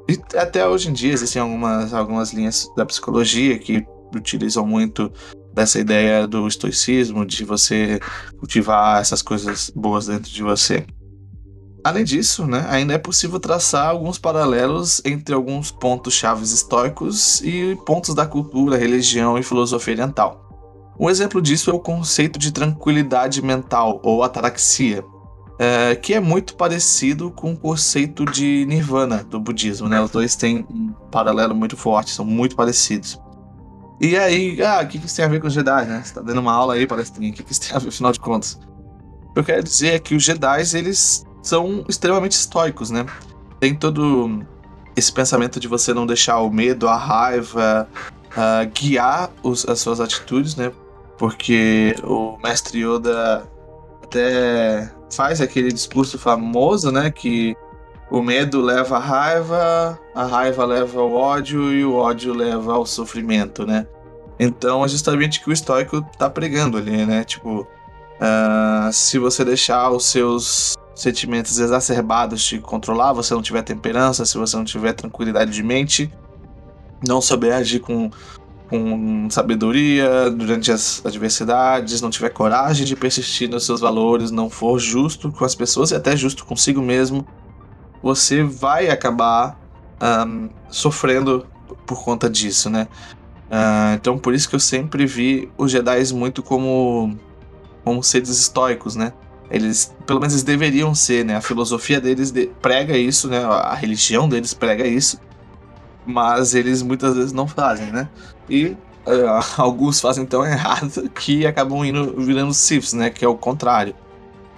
[0.09, 3.85] e até hoje em dia existem algumas, algumas linhas da psicologia que
[4.15, 5.13] utilizam muito
[5.53, 8.01] dessa ideia do estoicismo, de você
[8.39, 10.87] cultivar essas coisas boas dentro de você.
[11.85, 17.77] Além disso, né, ainda é possível traçar alguns paralelos entre alguns pontos chaves estoicos e
[17.85, 20.43] pontos da cultura, religião e filosofia oriental.
[20.99, 25.05] Um exemplo disso é o conceito de tranquilidade mental, ou ataraxia,
[25.59, 29.89] é, que é muito parecido com o conceito de nirvana do budismo.
[29.89, 30.01] Né?
[30.01, 33.21] Os dois têm um paralelo muito forte, são muito parecidos.
[34.03, 36.03] E aí, ah, o que, isso tem a ver com os Jedi, né?
[36.05, 38.19] Você tá dando uma aula aí, palestrinha, o que, isso tem a ver, afinal de
[38.19, 38.59] contas?
[39.31, 43.07] O que eu quero dizer é que os Jedi, eles são extremamente estoicos, né?
[43.61, 44.45] Tem todo
[44.97, 47.89] esse pensamento de você não deixar o medo, a raiva,
[48.33, 50.73] uh, guiar os, as suas atitudes, né?
[51.17, 53.49] Porque o mestre Yoda
[54.03, 57.09] até faz aquele discurso famoso, né?
[57.09, 57.57] Que
[58.13, 62.85] o medo leva à raiva, a raiva leva ao ódio e o ódio leva ao
[62.85, 63.87] sofrimento, né?
[64.39, 67.25] Então é justamente o que o estoico tá pregando ali, né?
[67.25, 74.27] Tipo, uh, se você deixar os seus sentimentos exacerbados te controlar, você não tiver temperança,
[74.27, 76.13] se você não tiver tranquilidade de mente,
[77.09, 78.11] não souber agir com
[78.69, 84.79] com sabedoria durante as adversidades, não tiver coragem de persistir nos seus valores, não for
[84.79, 87.27] justo com as pessoas e até justo consigo mesmo,
[88.03, 89.59] você vai acabar
[90.27, 91.47] um, sofrendo
[91.87, 92.89] por conta disso, né?
[93.49, 97.17] Uh, então por isso que eu sempre vi os Jedi muito como
[97.85, 99.13] como seres estoicos, né?
[99.51, 101.37] Eles, pelo menos eles deveriam ser, né?
[101.37, 103.45] A filosofia deles de, prega isso, né?
[103.45, 105.21] A religião deles prega isso,
[106.07, 108.09] mas eles muitas vezes não fazem, né?
[108.49, 113.11] E uh, alguns fazem tão errado que acabam indo virando Siths, né?
[113.11, 113.95] Que é o contrário.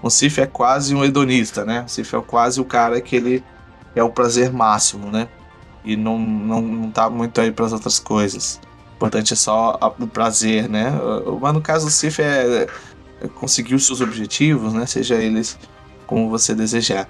[0.05, 1.83] O Sith é quase um hedonista, né?
[1.87, 3.43] O Sith é quase o cara que ele
[3.97, 5.27] é o prazer máximo, né?
[5.83, 8.61] E não, não, não tá muito aí para as outras coisas.
[8.93, 10.93] O importante é só o prazer, né?
[11.41, 12.69] Mas no caso do Sif é,
[13.23, 14.85] é conseguir os seus objetivos, né?
[14.85, 15.59] Seja eles
[16.07, 17.09] como você desejar.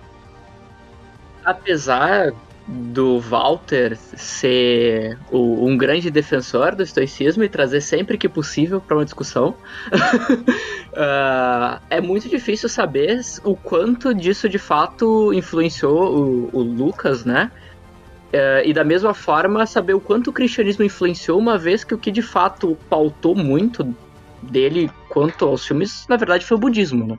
[1.44, 2.33] Apesar
[2.66, 8.96] do Walter ser o, um grande defensor do estoicismo e trazer sempre que possível para
[8.96, 9.50] uma discussão,
[9.92, 17.50] uh, é muito difícil saber o quanto disso de fato influenciou o, o Lucas, né?
[18.33, 21.98] Uh, e da mesma forma saber o quanto o cristianismo influenciou, uma vez que o
[21.98, 23.94] que de fato pautou muito
[24.42, 27.18] dele quanto aos filmes, na verdade, foi o budismo, né?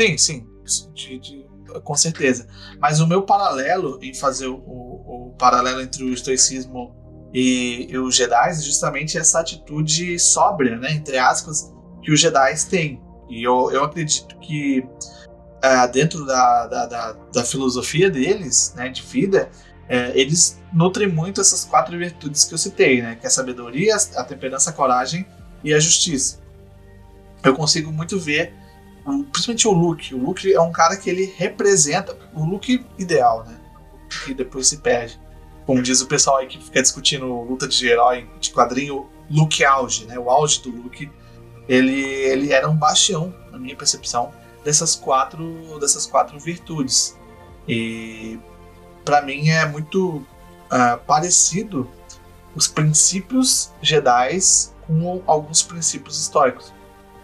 [0.00, 0.46] Sim, sim.
[0.94, 1.43] De, de
[1.82, 2.46] com certeza.
[2.78, 6.94] Mas o meu paralelo em fazer o, o, paralelo entre o estoicismo
[7.32, 12.54] e, e, os Jedi é justamente essa atitude sóbria, né, entre aspas, que os Jedi
[12.70, 13.02] têm.
[13.28, 19.02] E eu, eu acredito que uh, dentro da, da, da, da, filosofia deles, né, de
[19.02, 19.50] vida,
[19.84, 23.96] uh, eles nutrem muito essas quatro virtudes que eu citei, né, que é a sabedoria,
[24.16, 25.26] a temperança, a coragem
[25.64, 26.38] e a justiça.
[27.42, 28.54] Eu consigo muito ver
[29.04, 30.14] principalmente o Luke.
[30.14, 33.60] O Luke é um cara que ele representa o Luke ideal, né?
[34.24, 35.20] Que depois se perde.
[35.66, 40.06] Como diz o pessoal aí que fica discutindo luta de herói de quadrinho, Luke auge,
[40.06, 40.18] né?
[40.18, 41.10] O auge do Luke,
[41.68, 47.18] ele, ele era um bastião, na minha percepção, dessas quatro, dessas quatro virtudes.
[47.66, 48.38] E
[49.04, 51.90] para mim é muito uh, parecido
[52.54, 54.38] os princípios Jedi
[54.86, 56.72] com alguns princípios históricos.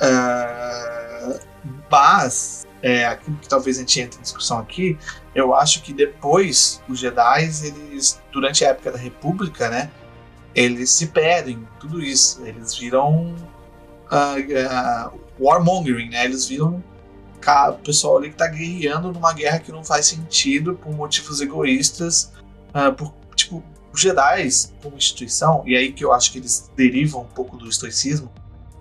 [0.00, 1.49] Uh,
[1.90, 4.98] mas, é, aquilo que talvez a gente entre em discussão aqui,
[5.34, 9.90] eu acho que depois os Jedi, eles, durante a época da República, né,
[10.54, 12.44] eles se perdem tudo isso.
[12.44, 13.34] Eles viram
[14.10, 16.24] uh, uh, warmongering, né?
[16.24, 16.82] Eles viram
[17.70, 22.32] o pessoal ali que tá guerreando numa guerra que não faz sentido por motivos egoístas,
[22.74, 24.48] uh, por, tipo, os Jedi
[24.82, 28.30] como instituição, e aí que eu acho que eles derivam um pouco do estoicismo,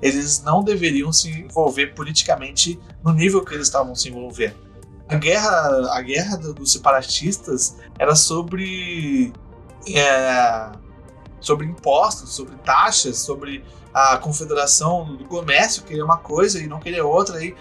[0.02, 4.56] eles não deveriam se envolver politicamente no nível que eles estavam se envolvendo.
[5.08, 9.34] A guerra, a guerra dos separatistas era sobre
[9.88, 10.72] é,
[11.40, 17.02] sobre impostos, sobre taxas, sobre a confederação do comércio querer uma coisa e não querer
[17.02, 17.44] outra.
[17.44, 17.56] E,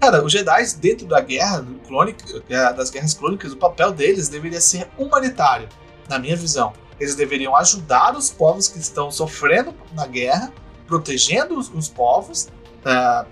[0.00, 4.60] cara, os Jedi dentro da guerra clônica, é, das guerras clônicas, o papel deles deveria
[4.60, 5.68] ser humanitário,
[6.08, 6.72] na minha visão.
[7.00, 10.52] Eles deveriam ajudar os povos que estão sofrendo na guerra
[10.86, 12.48] protegendo os, os povos,
[12.84, 13.26] uh,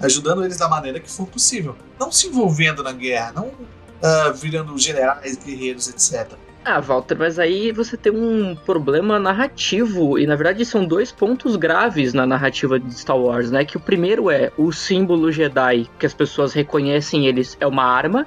[0.00, 1.76] ajudando eles da maneira que for possível.
[1.98, 6.38] Não se envolvendo na guerra, não uh, virando generais, guerreiros, etc.
[6.64, 11.56] Ah, Walter, mas aí você tem um problema narrativo, e na verdade são dois pontos
[11.56, 13.64] graves na narrativa de Star Wars, né?
[13.64, 18.26] Que o primeiro é o símbolo Jedi, que as pessoas reconhecem eles, é uma arma.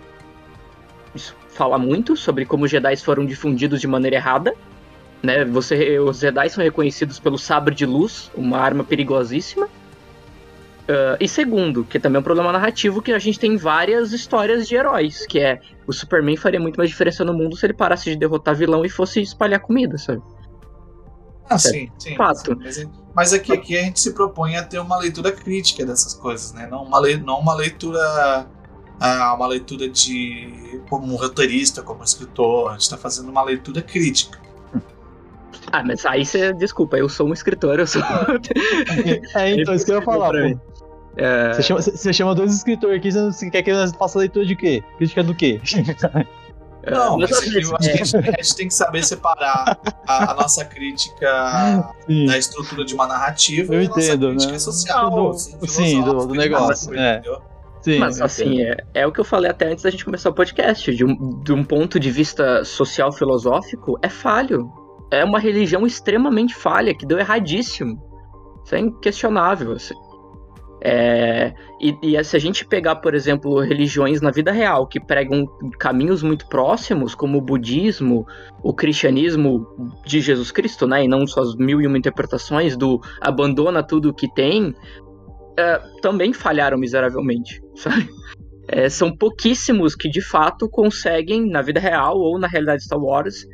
[1.14, 4.56] Isso fala muito sobre como os Jedi foram difundidos de maneira errada.
[5.22, 5.46] Né?
[5.46, 9.68] Você, os Jedi são reconhecidos pelo sabre de luz, uma arma perigosíssima.
[9.68, 14.68] Uh, e segundo, que também é um problema narrativo, que a gente tem várias histórias
[14.68, 18.10] de heróis, que é o Superman faria muito mais diferença no mundo se ele parasse
[18.10, 20.22] de derrotar vilão e fosse espalhar comida, sabe?
[21.50, 22.16] Ah, é sim, sim.
[22.16, 22.58] Fato.
[22.72, 26.54] Sim, mas, aqui, aqui a gente se propõe a ter uma leitura crítica dessas coisas,
[26.54, 26.68] né?
[26.70, 28.48] Não uma, le, não uma leitura.
[29.00, 30.82] Ah, uma leitura de.
[30.90, 32.70] como um roteirista, como um escritor.
[32.70, 34.40] A gente está fazendo uma leitura crítica.
[35.72, 36.54] Ah, mas aí você.
[36.54, 38.02] Desculpa, eu sou um escritor, eu sou.
[39.36, 40.60] é, então, isso que eu ia falar, pô.
[41.18, 41.54] É...
[41.54, 44.84] Você, chama, você chama dois escritores aqui, você quer que eu faça leitura de quê?
[44.98, 45.60] Crítica do quê?
[46.90, 48.02] Não, mas eu acho que a
[48.42, 52.26] gente, tem que saber separar a, a nossa crítica sim.
[52.26, 54.60] da estrutura de uma narrativa eu e a entendo, nossa crítica né?
[54.60, 55.10] social.
[55.12, 56.98] Do, assim, sim, do, do negócio.
[56.98, 57.22] É.
[57.82, 60.34] Sim, Mas assim, é, é, o que eu falei até antes da gente começar o
[60.34, 60.94] podcast.
[60.94, 64.72] De um, de um ponto de vista social filosófico, é falho
[65.12, 68.02] é uma religião extremamente falha, que deu erradíssimo.
[68.64, 69.96] Isso é inquestionável, assim.
[70.84, 75.46] É, e, e, se a gente pegar, por exemplo, religiões na vida real que pregam
[75.78, 78.26] caminhos muito próximos, como o budismo,
[78.64, 79.68] o cristianismo
[80.04, 84.28] de Jesus Cristo, né, e não suas mil e uma interpretações do abandona tudo que
[84.34, 84.74] tem,
[85.56, 88.10] é, também falharam miseravelmente, sabe?
[88.68, 93.46] É, são pouquíssimos que de fato conseguem, na vida real ou na realidade Star Wars,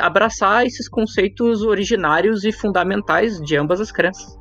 [0.00, 4.38] abraçar esses conceitos originários e fundamentais de ambas as crenças.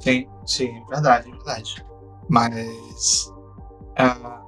[0.00, 1.84] Sim, sim, verdade, verdade.
[2.28, 3.32] Mas
[3.98, 4.46] uh,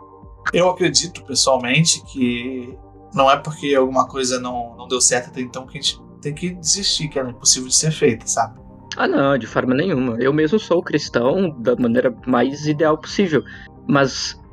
[0.53, 2.77] eu acredito pessoalmente que
[3.14, 6.35] não é porque alguma coisa não, não deu certo até então que a gente tem
[6.35, 8.61] que desistir, que ela é impossível de ser feita, sabe?
[8.96, 10.16] Ah, não, de forma nenhuma.
[10.18, 13.44] Eu mesmo sou cristão da maneira mais ideal possível.
[13.87, 14.48] Mas é,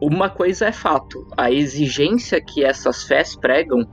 [0.00, 3.86] uma coisa é fato: a exigência que essas fés pregam,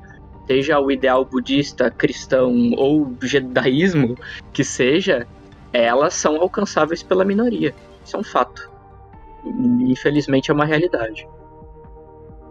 [0.48, 4.18] seja o ideal budista, cristão ou jedaísmo
[4.52, 5.28] que seja,
[5.72, 7.76] elas são alcançáveis pela minoria.
[8.04, 8.70] Isso é um fato.
[9.82, 11.28] Infelizmente é uma realidade.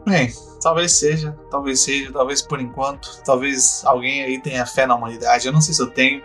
[0.07, 0.31] Bem,
[0.63, 5.47] talvez seja, talvez seja, talvez por enquanto, talvez alguém aí tenha fé na humanidade.
[5.47, 6.23] Eu não sei se eu tenho,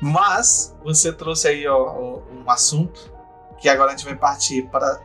[0.00, 3.12] mas você trouxe aí ó, um assunto
[3.58, 5.00] que agora a gente vai partir para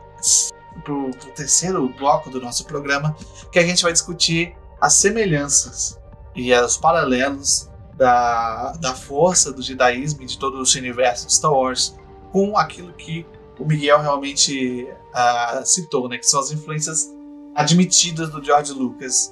[0.88, 3.16] o terceiro bloco do nosso programa,
[3.52, 6.00] que a gente vai discutir as semelhanças
[6.36, 11.54] e os paralelos da, da força do judaísmo e de todo o universo de Star
[11.54, 11.96] Wars
[12.32, 13.26] com aquilo que
[13.60, 17.08] o Miguel realmente uh, citou, né, que são as influências
[17.56, 19.32] admitidas do George Lucas,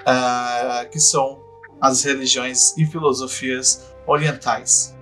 [0.00, 1.42] uh, que são
[1.80, 4.93] as religiões e filosofias orientais.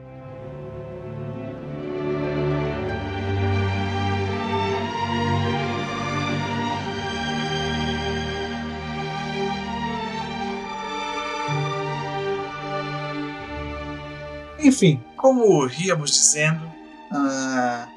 [14.62, 16.64] Enfim, como íamos dizendo,
[17.11, 17.88] uh,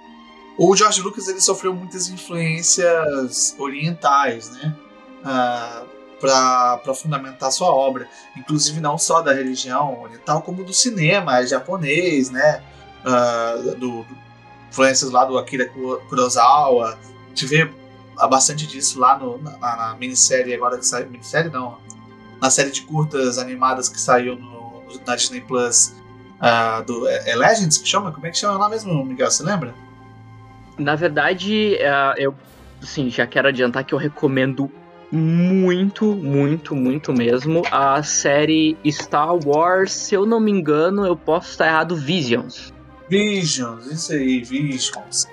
[0.58, 4.76] o George Lucas ele sofreu muitas influências orientais, né?
[5.22, 12.32] Uh, para fundamentar sua obra, inclusive não só da religião oriental, como do cinema japonês,
[12.32, 12.64] né?
[13.06, 14.08] Uh, do, do,
[14.72, 15.70] influências lá do Akira
[16.10, 16.98] Kurosawa.
[17.36, 17.70] Vê
[18.30, 21.10] bastante disso lá no, na, na, minissérie agora que saiu.
[21.10, 21.78] Minissérie não.
[22.42, 25.94] Na série de curtas animadas que saiu no, na Disney Plus
[26.40, 28.12] uh, do é, é, Legends que chama?
[28.12, 29.30] Como é que chama lá mesmo, Miguel?
[29.30, 29.74] Você lembra?
[30.78, 32.36] Na verdade, uh, eu
[32.82, 34.72] assim, já quero adiantar que eu recomendo
[35.12, 41.52] muito, muito, muito mesmo a série Star Wars, se eu não me engano, eu posso
[41.52, 42.74] estar errado, Visions.
[43.10, 45.28] Visions, isso aí, Visions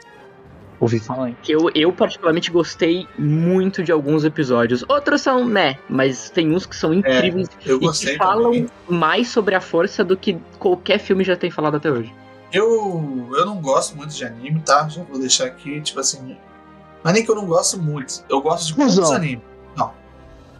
[0.83, 1.29] ouvi falar.
[1.29, 1.37] Hein?
[1.43, 4.85] Que eu, eu particularmente gostei muito de alguns episódios.
[4.89, 8.45] Outros são, né, mas tem uns que são incríveis é, eu gostei e que falam
[8.53, 8.69] também.
[8.89, 12.13] mais sobre a força do que qualquer filme já tem falado até hoje.
[12.53, 14.87] Eu, eu não gosto muito de anime, tá?
[14.89, 16.37] Já vou deixar aqui, tipo assim.
[17.03, 18.25] Mas nem que eu não gosto muito.
[18.29, 19.45] Eu gosto de poucos animes.
[19.75, 19.93] Não.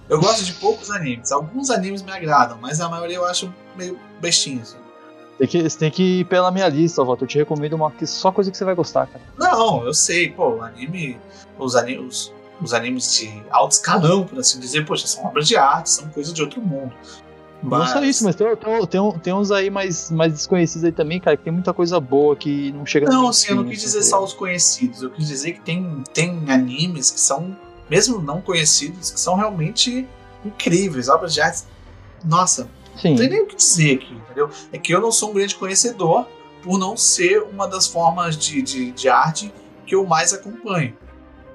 [0.09, 1.31] Eu gosto de poucos animes.
[1.31, 4.63] Alguns animes me agradam, mas a maioria eu acho meio bestinho.
[5.43, 5.47] Assim.
[5.47, 7.25] Tem que, você tem que ir pela minha lista, Walter.
[7.25, 9.25] Eu te recomendo uma que só coisa que você vai gostar, cara.
[9.39, 11.19] Não, eu sei, pô, anime.
[11.59, 12.33] Os animes.
[12.61, 16.33] Os animes de alto escalão, por assim dizer, poxa, são obras de arte, são coisas
[16.33, 16.93] de outro mundo.
[17.63, 17.81] Mas...
[17.81, 18.47] Não só isso, mas tem,
[18.89, 22.35] tem, tem, uns aí mais, mais desconhecidos aí também, cara, que tem muita coisa boa
[22.35, 25.53] que não chega Não, assim, eu não quis dizer só os conhecidos, eu quis dizer
[25.53, 27.57] que tem, tem animes que são,
[27.89, 30.09] mesmo não conhecidos, que são realmente
[30.45, 31.63] incríveis, obras de arte.
[32.25, 33.11] Nossa, Sim.
[33.11, 34.51] Não tem nem o que dizer aqui, entendeu?
[34.73, 36.27] É que eu não sou um grande conhecedor
[36.63, 39.53] por não ser uma das formas de, de, de arte
[39.87, 40.97] que eu mais acompanho.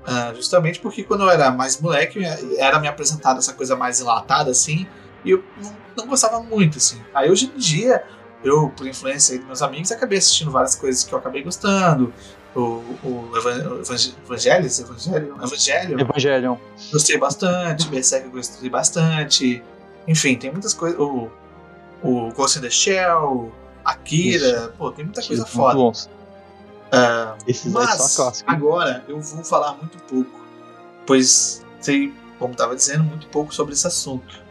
[0.03, 2.19] Uh, justamente porque quando eu era mais moleque,
[2.57, 4.87] era me apresentada essa coisa mais enlatada, assim,
[5.25, 7.01] e eu não, não, gostava muito, assim.
[7.13, 8.03] Aí hoje em dia,
[8.43, 12.13] eu, por influência dos meus amigos, acabei assistindo várias coisas que eu acabei gostando.
[12.55, 15.99] O, o Evangelho, Evangelho, Evangelho.
[16.91, 19.61] Gostei bastante, Berserk gostei bastante.
[20.07, 20.99] Enfim, tem muitas coisas.
[20.99, 21.29] O,
[22.01, 23.51] o Ghost in the Shell,
[23.83, 24.73] Akira, Isso.
[24.77, 25.75] pô, tem muita coisa Muito foda.
[25.75, 26.09] Bons.
[26.87, 30.39] Uh, Esses mas agora eu vou falar muito pouco,
[31.05, 34.41] pois sei, como estava dizendo, muito pouco sobre esse assunto.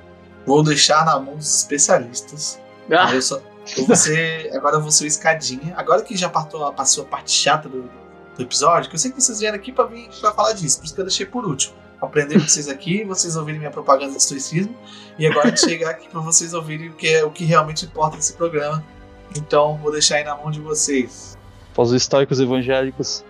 [0.44, 2.60] Vou deixar na mão dos especialistas.
[2.90, 3.12] Ah.
[3.14, 3.40] Eu só,
[3.76, 5.74] eu vou ser, agora eu vou ser o escadinha.
[5.76, 7.90] Agora que já passou, passou a parte chata do,
[8.36, 10.84] do episódio, que eu sei que vocês vieram aqui para vir para falar disso, por
[10.84, 14.18] isso que eu deixei por último aprender com vocês aqui, vocês ouvirem minha propaganda de
[14.18, 14.74] estoicismo,
[15.18, 18.34] e agora chegar aqui para vocês ouvirem o que, é, o que realmente importa nesse
[18.34, 18.84] programa.
[19.36, 21.36] Então, vou deixar aí na mão de vocês.
[21.74, 23.24] Para os históricos evangélicos.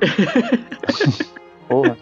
[1.68, 1.96] Porra.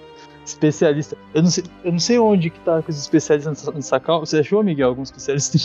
[0.44, 1.16] Especialista.
[1.32, 4.20] Eu não sei, eu não sei onde que tá com os especialistas nessa call.
[4.20, 5.58] Você achou, Miguel, algum especialista?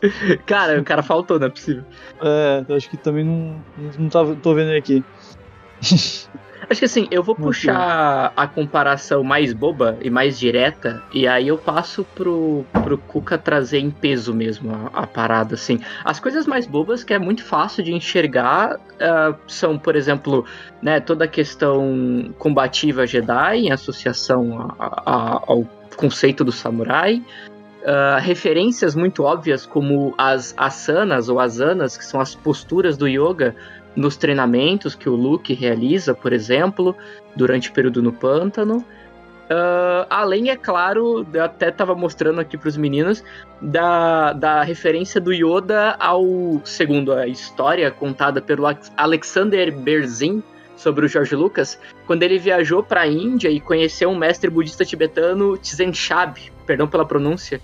[0.46, 1.84] cara, o cara faltou, não é possível.
[2.22, 5.04] É, eu acho que também não, não, não tô vendo aqui.
[6.70, 11.48] Acho que assim, eu vou puxar a comparação mais boba e mais direta, e aí
[11.48, 15.80] eu passo pro, pro Kuka trazer em peso mesmo a, a parada, assim.
[16.04, 20.44] As coisas mais bobas que é muito fácil de enxergar uh, são, por exemplo,
[20.82, 25.64] né, toda a questão combativa Jedi em associação a, a, ao
[25.96, 27.22] conceito do samurai.
[27.78, 33.54] Uh, referências muito óbvias como as asanas ou asanas, que são as posturas do yoga,
[33.98, 36.96] nos treinamentos que o Luke realiza, por exemplo,
[37.34, 38.78] durante o período no pântano.
[39.50, 43.24] Uh, além, é claro, eu até estava mostrando aqui para os meninos,
[43.60, 46.24] da, da referência do Yoda ao,
[46.64, 48.64] segundo a história contada pelo
[48.96, 50.42] Alexander Berzin
[50.76, 51.76] sobre o George Lucas,
[52.06, 57.04] quando ele viajou para a Índia e conheceu um mestre budista tibetano, Tzenchab, perdão pela
[57.04, 57.60] pronúncia,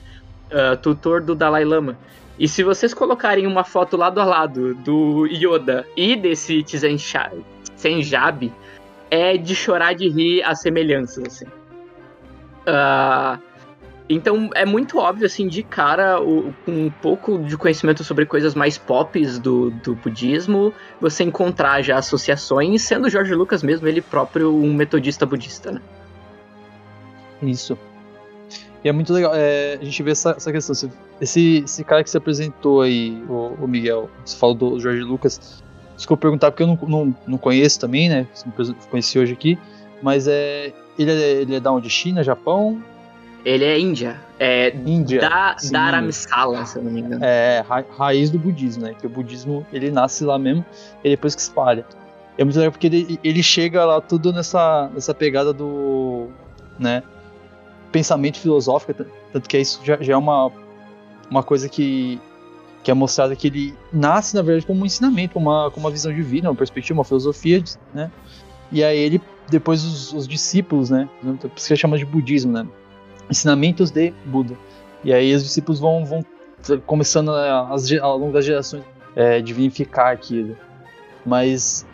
[0.50, 1.96] uh, tutor do Dalai Lama.
[2.38, 8.52] E se vocês colocarem uma foto lado a lado do Yoda e desse Tzenjab,
[9.10, 11.46] é de chorar de rir as semelhanças, assim.
[12.66, 13.40] Uh,
[14.08, 18.54] então é muito óbvio, assim, de cara, o, com um pouco de conhecimento sobre coisas
[18.54, 24.54] mais pop do, do budismo, você encontrar já associações, sendo Jorge Lucas mesmo, ele próprio
[24.54, 25.80] um metodista budista, né?
[27.42, 27.78] Isso.
[28.84, 30.90] E é muito legal, é, a gente vê essa, essa questão.
[31.18, 35.62] Esse, esse cara que se apresentou aí, o, o Miguel, você falou do Jorge Lucas.
[35.96, 38.26] Desculpa perguntar, porque eu não, não, não conheço também, né?
[38.90, 39.58] Conheci hoje aqui.
[40.02, 41.88] Mas é, ele, é, ele é da onde?
[41.88, 42.82] China, Japão?
[43.42, 44.20] Ele é Índia.
[44.38, 45.20] É Índia.
[45.20, 47.24] Da, Dharamsala, se eu não me engano.
[47.24, 48.94] É, ra, raiz do budismo, né?
[48.98, 50.64] Que o budismo, ele nasce lá mesmo
[51.02, 51.86] e depois que espalha.
[52.36, 56.28] É muito legal porque ele, ele chega lá tudo nessa, nessa pegada do.
[56.78, 57.02] né?
[57.94, 60.50] Pensamento filosófico, tanto que isso já, já é uma,
[61.30, 62.20] uma coisa que,
[62.82, 66.12] que é mostrada que ele nasce, na verdade, como um ensinamento, uma, como uma visão
[66.12, 67.62] de vida, uma perspectiva, uma filosofia,
[67.94, 68.10] né?
[68.72, 71.08] E aí ele, depois os, os discípulos, né?
[71.22, 72.66] Por isso que chama de budismo, né?
[73.30, 74.56] Ensinamentos de Buda.
[75.04, 76.24] E aí os discípulos vão, vão
[76.86, 78.82] começando as, ao longo das gerações
[79.14, 80.56] é, divinificar aquilo.
[81.24, 81.86] Mas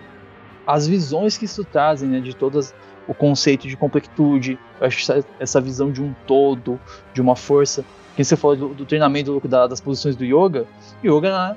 [0.67, 2.21] as visões que isso trazem, né?
[2.21, 2.75] De todas
[3.11, 6.79] o conceito de completude, eu acho essa visão de um todo,
[7.13, 7.85] de uma força.
[8.15, 10.65] Quem você falou do, do treinamento da, das posições do yoga,
[11.05, 11.57] yoga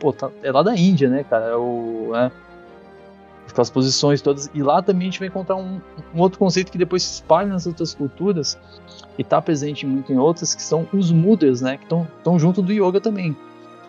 [0.00, 1.44] pô, tá, é lá da Índia, né, cara?
[1.48, 2.32] É o, é,
[3.46, 4.50] aquelas posições todas.
[4.54, 5.82] E lá também a gente vai encontrar um,
[6.14, 8.58] um outro conceito que depois se espalha nas outras culturas
[9.18, 11.76] e está presente muito em outras, que são os mudras, né?
[11.76, 13.36] Que estão junto do yoga também.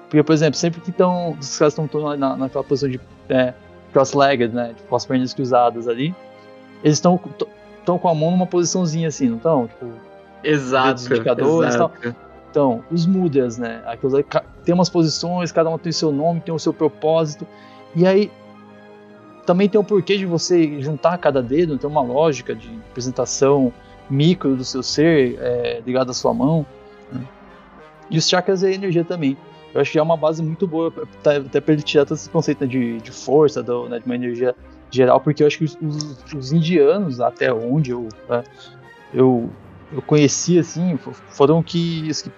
[0.10, 3.00] Porque, por exemplo, sempre que estão, os caras estão na, naquela posição de
[3.30, 3.54] é,
[3.94, 4.76] cross-legged, né?
[4.90, 6.14] Com as pernas cruzadas ali,
[6.84, 7.20] eles estão
[7.80, 9.68] estão com a mão numa posiçãozinha assim, não estão?
[9.68, 9.92] Tipo,
[10.44, 11.02] exato.
[11.06, 12.00] indicadores exato.
[12.02, 12.16] Tal.
[12.50, 13.82] Então, os mudas, né?
[13.86, 14.26] Aqueles,
[14.64, 17.48] tem umas posições, cada uma tem o seu nome, tem o seu propósito.
[17.96, 18.32] E aí
[19.46, 23.72] também tem o porquê de você juntar cada dedo, tem uma lógica de apresentação
[24.10, 26.66] micro do seu ser é, ligado à sua mão.
[27.12, 27.22] Né?
[28.10, 29.38] E os chakras é energia também.
[29.74, 32.62] Eu acho que é uma base muito boa, até para ele tirar todo esse conceito
[32.62, 34.56] né, de, de força, do, né, de uma energia
[34.90, 38.44] geral, porque eu acho que os, os, os indianos, até onde eu, né,
[39.14, 39.50] eu,
[39.92, 40.98] eu conheci, assim,
[41.30, 42.32] foram que, que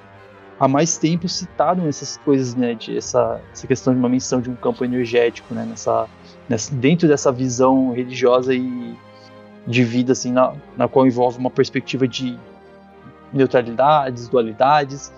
[0.59, 4.49] há mais tempo citaram essas coisas, né, de essa, essa questão de uma menção de
[4.49, 6.07] um campo energético, né, nessa,
[6.47, 8.95] nessa, dentro dessa visão religiosa e
[9.65, 12.37] de vida, assim, na, na qual envolve uma perspectiva de
[13.31, 15.13] neutralidades, dualidades,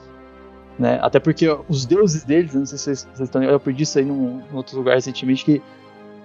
[0.77, 3.97] né, até porque os deuses deles, não sei se vocês, vocês estão, eu aprendi isso
[3.97, 5.61] aí num, em outro lugar recentemente, que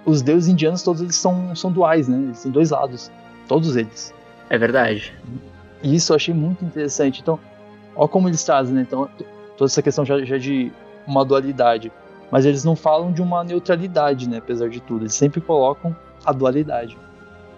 [0.07, 2.17] os deuses indianos todos eles são, são duais, né?
[2.17, 3.11] Eles têm dois lados,
[3.45, 4.13] todos eles.
[4.49, 5.13] É verdade.
[5.83, 7.19] E isso eu achei muito interessante.
[7.19, 7.37] Então,
[7.93, 8.81] olha como eles trazem, né?
[8.83, 9.09] Então,
[9.57, 10.71] toda essa questão já, já de
[11.05, 11.91] uma dualidade.
[12.31, 14.37] Mas eles não falam de uma neutralidade, né?
[14.37, 15.03] Apesar de tudo.
[15.03, 15.93] Eles sempre colocam
[16.25, 16.97] a dualidade.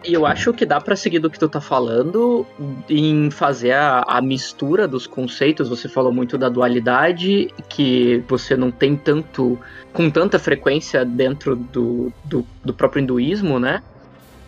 [0.04, 2.46] E eu acho que dá para seguir do que tu tá falando
[2.90, 5.68] em fazer a, a, mistura dos conceitos.
[5.68, 9.60] Você falou muito da dualidade, que você não tem tanto
[9.92, 13.84] com tanta frequência dentro do, do, do próprio hinduísmo, né?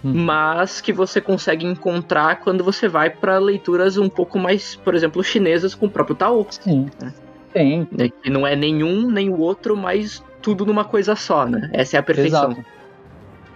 [0.03, 0.23] Hum.
[0.23, 5.21] Mas que você consegue encontrar quando você vai para leituras um pouco mais, por exemplo,
[5.21, 6.47] chinesas com o próprio Tao.
[6.49, 6.89] Sim.
[6.99, 7.13] Né?
[7.53, 7.87] Sim.
[8.23, 11.69] Que não é nenhum nem o outro, mas tudo numa coisa só, né?
[11.73, 12.51] Essa é a perfeição.
[12.51, 12.65] Exato.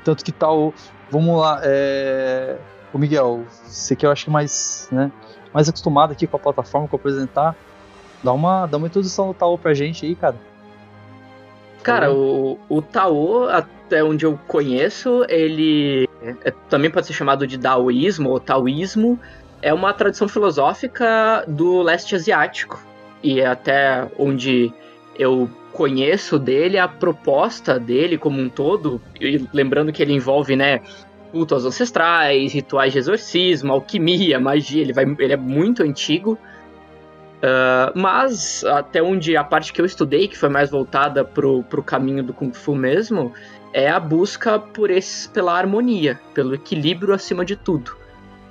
[0.03, 0.73] Tanto que Tao
[1.09, 2.57] Vamos lá, é...
[2.93, 5.11] o Miguel, você que eu acho que mais, né,
[5.53, 7.55] mais acostumado aqui com a plataforma, com apresentar,
[8.23, 10.35] dá uma, dá uma introdução do Taô pra gente aí, cara.
[11.83, 16.09] Cara, o, o Taô, até onde eu conheço, ele
[16.43, 19.19] é, também pode ser chamado de Daoísmo ou Taoísmo,
[19.61, 22.81] é uma tradição filosófica do leste asiático.
[23.21, 24.73] e é até onde
[25.17, 30.81] eu conheço dele, a proposta dele como um todo, e lembrando que ele envolve, né,
[31.31, 36.37] culto aos ancestrais, rituais de exorcismo, alquimia, magia, ele, vai, ele é muito antigo.
[37.35, 41.83] Uh, mas até onde a parte que eu estudei, que foi mais voltada pro, pro
[41.83, 43.33] caminho do Kung Fu mesmo,
[43.73, 47.97] é a busca por esse, pela harmonia, pelo equilíbrio acima de tudo.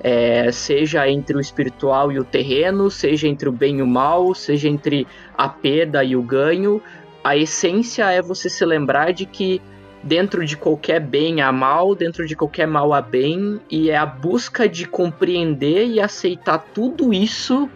[0.07, 4.35] É, seja entre o espiritual e o terreno, seja entre o bem e o mal,
[4.35, 6.83] seja entre a perda e o ganho.
[7.25, 9.63] A essência é você se lembrar de que
[10.03, 14.05] dentro de qualquer bem há mal, dentro de qualquer mal há bem, e é a
[14.05, 17.69] busca de compreender e aceitar tudo isso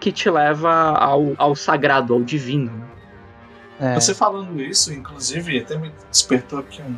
[0.00, 2.72] que te leva ao, ao sagrado, ao divino.
[3.78, 3.94] É.
[3.94, 6.96] Você falando isso, inclusive, até me despertou aqui um,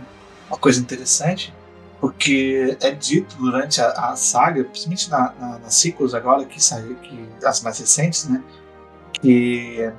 [0.48, 1.52] uma coisa interessante,
[2.00, 6.94] porque é dito durante a, a saga, principalmente na, na, nas ciclos agora que saiu,
[6.96, 8.42] que, as mais recentes, né?
[9.20, 9.90] Que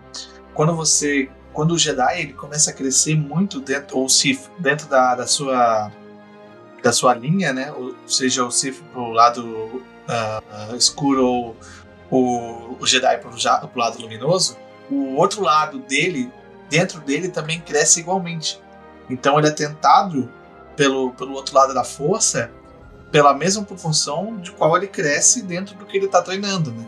[0.54, 5.16] quando você quando o Jedi ele começa a crescer muito dentro, ou Sith, dentro da,
[5.16, 5.92] da sua
[6.84, 7.72] da sua linha, né?
[7.72, 11.56] Ou seja, o Sith pro lado uh, escuro ou
[12.12, 14.56] o, o Jedi pro, pro lado luminoso,
[14.90, 16.32] o outro lado dele,
[16.70, 18.62] dentro dele, também cresce igualmente.
[19.10, 20.32] Então ele é tentado
[20.78, 22.50] pelo, pelo outro lado da força
[23.12, 26.86] pela mesma proporção de qual ele cresce dentro do que ele está treinando, né?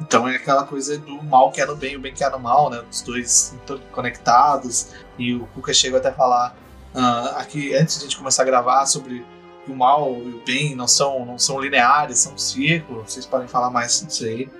[0.00, 2.38] Então é aquela coisa do mal que é no bem, o bem que é no
[2.38, 2.82] mal, né?
[2.90, 3.56] Os dois
[3.92, 4.92] conectados.
[5.18, 6.54] E o Kuka chegou até a falar
[6.94, 9.24] uh, aqui antes de a gente começar a gravar sobre
[9.66, 13.10] o mal e o bem não são, não são lineares, são círculos.
[13.10, 14.50] Vocês podem falar mais disso aí.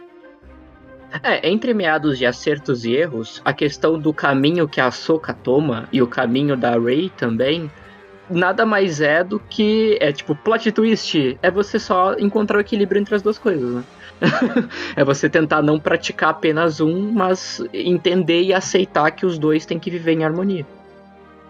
[1.23, 5.89] É, entre meados de acertos e erros, a questão do caminho que a Soka toma
[5.93, 7.71] e o caminho da Rey também,
[8.31, 9.99] nada mais é do que.
[10.01, 11.39] É tipo, plot twist.
[11.43, 13.85] É você só encontrar o equilíbrio entre as duas coisas, né?
[14.97, 19.79] é você tentar não praticar apenas um, mas entender e aceitar que os dois têm
[19.79, 20.67] que viver em harmonia.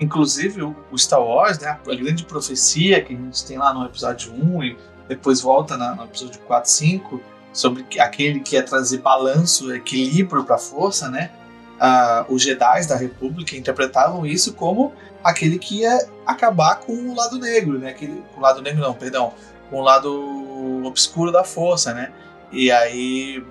[0.01, 4.33] Inclusive, o Star Wars, né, a grande profecia que a gente tem lá no episódio
[4.33, 4.77] 1 e
[5.09, 7.21] depois volta no episódio 4 e 5,
[7.53, 11.31] sobre aquele que é trazer balanço, equilíbrio para a força, né?
[11.77, 17.39] Uh, os Jedi da República interpretavam isso como aquele que ia acabar com o lado
[17.39, 17.91] negro, né?
[17.91, 19.35] Aquele, o lado negro não, perdão,
[19.69, 22.13] com o lado obscuro da força, né?
[22.51, 23.45] E aí,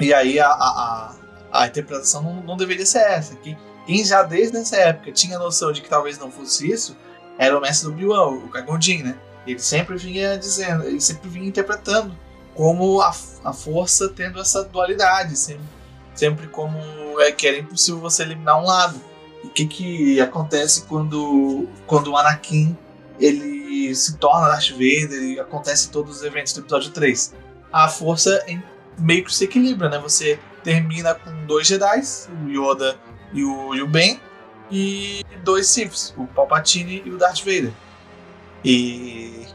[0.00, 1.14] e aí a, a,
[1.52, 3.36] a interpretação não, não, deveria ser essa.
[3.36, 3.56] Que
[3.86, 6.96] quem já desde essa época tinha noção de que talvez não fosse isso
[7.38, 9.16] era o mestre do Obi-Wan, o Qui-Gon né?
[9.46, 12.14] Ele sempre vinha dizendo, ele sempre vinha interpretando
[12.54, 13.12] como a,
[13.44, 15.64] a força tendo essa dualidade, sempre,
[16.14, 16.78] sempre como
[17.20, 19.00] é que era impossível você eliminar um lado.
[19.42, 22.76] E o que, que acontece quando, quando o Anakin
[23.18, 27.34] ele se torna Darth Vader e acontece todos os eventos do episódio 3?
[27.72, 28.44] a força
[28.98, 29.98] meio que se equilibra, né?
[29.98, 32.02] Você termina com dois Jedi,
[32.44, 32.96] o Yoda
[33.32, 34.20] e o, e o Ben,
[34.70, 37.72] e dois Siths, o Palpatine e o Darth Vader.
[38.64, 39.46] E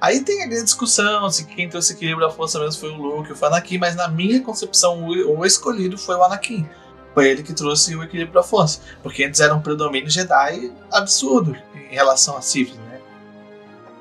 [0.00, 3.32] aí tem a grande discussão se quem trouxe equilíbrio da força mesmo foi o Luke
[3.32, 6.66] ou o Anakin, mas na minha concepção o, o escolhido foi o Anakin.
[7.14, 11.56] Foi ele que trouxe o equilíbrio da força, porque antes era um predomínio Jedi absurdo
[11.74, 13.00] em relação a Sith, né?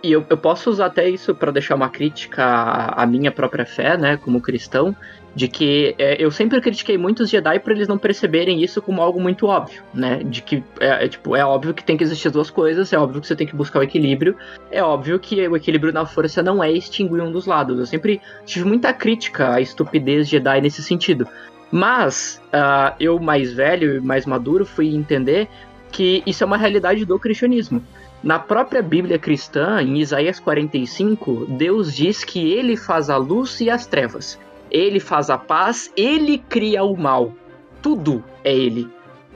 [0.04, 3.66] E eu, eu posso usar até isso para deixar uma crítica à, à, minha própria
[3.66, 4.96] fé, né, como cristão,
[5.36, 9.20] de que é, eu sempre critiquei muitos Jedi para eles não perceberem isso como algo
[9.20, 12.34] muito óbvio, né, de que é, é, tipo é óbvio que tem que existir as
[12.34, 14.36] duas coisas, é óbvio que você tem que buscar o equilíbrio,
[14.72, 17.80] é óbvio que o equilíbrio na força não é extinguir um dos lados.
[17.80, 21.28] Eu sempre tive muita crítica à estupidez Jedi nesse sentido.
[21.72, 25.50] Mas uh, eu mais velho e mais maduro fui entender
[25.92, 27.82] que isso é uma realidade do cristianismo.
[28.24, 33.70] Na própria Bíblia cristã, em Isaías 45, Deus diz que ele faz a luz e
[33.70, 34.40] as trevas.
[34.72, 37.34] Ele faz a paz, ele cria o mal.
[37.82, 38.89] Tudo é ele.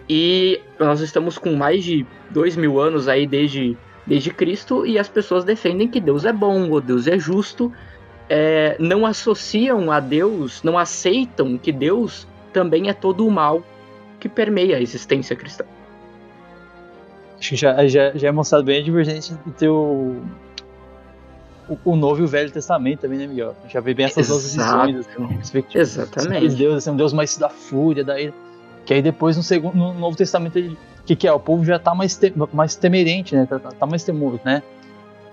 [0.09, 5.07] E nós estamos com mais de dois mil anos aí desde, desde Cristo e as
[5.07, 7.71] pessoas defendem que Deus é bom ou Deus é justo.
[8.27, 13.63] É, não associam a Deus, não aceitam que Deus também é todo o mal
[14.19, 15.65] que permeia a existência cristã.
[17.39, 20.21] Acho que já, já, já é mostrado bem a divergência entre o,
[21.70, 23.55] o, o, Novo e o Velho Testamento também, né, Miguel?
[23.67, 25.07] Já vê bem essas duas visões.
[25.07, 26.55] Assim, Exatamente.
[26.55, 28.34] Deus assim, um Deus mais da fúria, daí,
[28.86, 31.32] que aí depois no, segundo, no Novo Testamento, o que, que é?
[31.32, 33.45] O povo já tá mais, te, mais temerente, né?
[33.45, 34.63] Tá, tá mais temoso, né?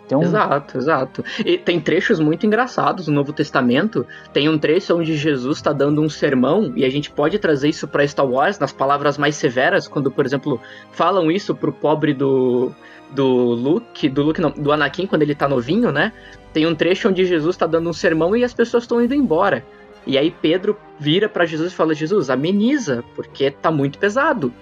[0.06, 0.22] Então...
[0.22, 1.24] Exato, exato.
[1.44, 4.06] E tem trechos muito engraçados no Novo Testamento.
[4.32, 7.88] Tem um trecho onde Jesus está dando um sermão, e a gente pode trazer isso
[7.88, 10.60] para Star Wars nas palavras mais severas, quando, por exemplo,
[10.92, 12.72] falam isso pro pobre do,
[13.10, 16.12] do Luke, do Luke não, do Anakin quando ele tá novinho, né?
[16.52, 19.64] Tem um trecho onde Jesus está dando um sermão e as pessoas estão indo embora.
[20.06, 24.52] E aí Pedro vira para Jesus e fala: Jesus, ameniza, porque tá muito pesado.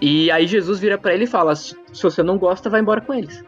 [0.00, 3.12] E aí Jesus vira para ele e fala: se você não gosta, vai embora com
[3.12, 3.44] eles.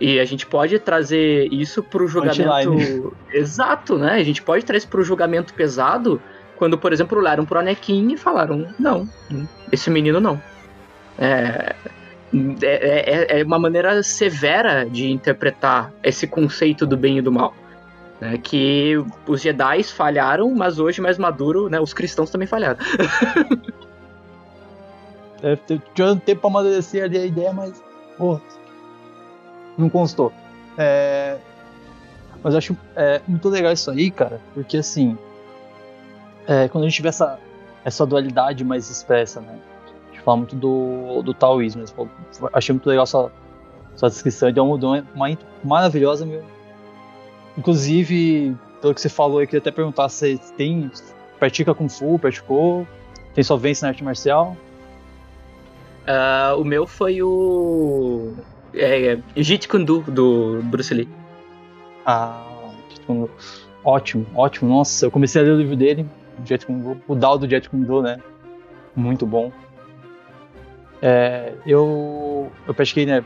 [0.00, 3.14] E a gente pode trazer isso pro julgamento.
[3.32, 4.14] Exato, né?
[4.14, 6.20] A gente pode trazer isso pro julgamento pesado
[6.56, 9.08] quando, por exemplo, olharam pro Anakin e falaram: não,
[9.70, 10.40] esse menino não.
[11.18, 11.76] É,
[12.62, 17.54] é, é, é uma maneira severa de interpretar esse conceito do bem e do mal.
[18.20, 18.38] Né?
[18.38, 18.94] Que
[19.26, 22.78] os Jedi falharam, mas hoje, mais maduro, né, os cristãos também falharam.
[25.42, 25.56] é,
[25.94, 27.82] tinha tempo pra amadurecer ali a ideia, mas.
[28.16, 28.40] Pô,
[29.76, 30.32] não constou.
[30.76, 31.36] É,
[32.42, 35.16] mas eu acho é, muito legal isso aí, cara, porque assim.
[36.46, 37.38] É, quando a gente vê essa,
[37.84, 39.58] essa dualidade mais expressa, né?
[40.24, 41.84] Fala muito do, do taoísmo.
[42.52, 43.30] Achei muito legal sua,
[43.94, 46.24] sua descrição, deu uma, uma, uma maravilhosa.
[46.24, 46.42] Meu.
[47.56, 50.90] Inclusive, pelo que você falou, eu queria até perguntar se tem.
[51.38, 52.86] Pratica Kung Fu, praticou?
[53.34, 54.56] Tem só vence na arte marcial?
[56.04, 58.32] Uh, o meu foi o.
[58.72, 61.08] É, é, Jeet Kune Do, do Bruce Lee.
[62.06, 62.44] Ah,
[62.88, 63.30] Jeet Kune Do.
[63.84, 64.70] Ótimo, ótimo.
[64.70, 66.06] Nossa, eu comecei a ler o livro dele,
[66.44, 68.18] Jet Kune Do, o Dao do Jet Kune Do, né?
[68.96, 69.52] Muito bom.
[71.06, 73.22] É, eu, eu pesquei, né?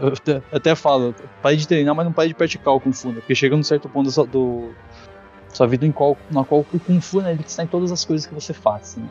[0.00, 3.20] Eu até falo, parei de treinar, mas não parei de praticar o Kung Fu, né?
[3.20, 4.74] Porque chega num certo ponto do, do
[5.50, 8.04] sua vida em qual, na qual o Kung Fu, né, ele está em todas as
[8.04, 9.08] coisas que você faz, né?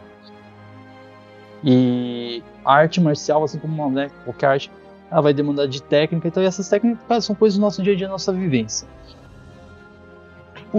[1.63, 4.71] E a arte marcial, assim como né, qualquer arte,
[5.09, 8.07] ela vai demandar de técnica, então essas técnicas são coisas do nosso dia a dia,
[8.07, 8.85] da nossa vivência.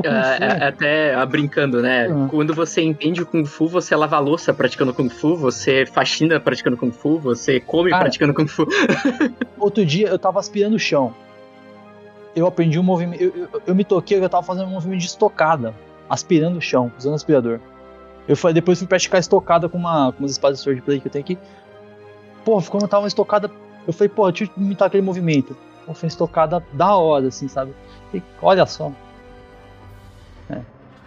[0.03, 2.09] É, é, até ah, brincando, né?
[2.09, 2.29] Uhum.
[2.29, 6.41] Quando você entende o Kung Fu, você lava a louça praticando Kung Fu, você faxina
[6.41, 8.67] praticando Kung Fu, você come Cara, praticando Kung Fu.
[9.59, 11.15] outro dia eu tava aspirando o chão.
[12.35, 13.23] Eu aprendi um movimento.
[13.23, 15.73] Eu, eu, eu, me toquei, eu tava fazendo um movimento de estocada,
[16.11, 17.61] aspirando o chão, usando aspirador.
[18.27, 21.13] Eu falei, depois fui praticar estocada com, uma, com umas espadas de swordplay que eu
[21.13, 21.39] tenho aqui.
[22.45, 23.49] Pô, quando eu tava estocada,
[23.87, 25.57] eu falei, pô, deixa eu imitar aquele movimento.
[25.87, 27.73] Pô, foi estocada da hora, assim, sabe?
[28.13, 28.91] E, olha só,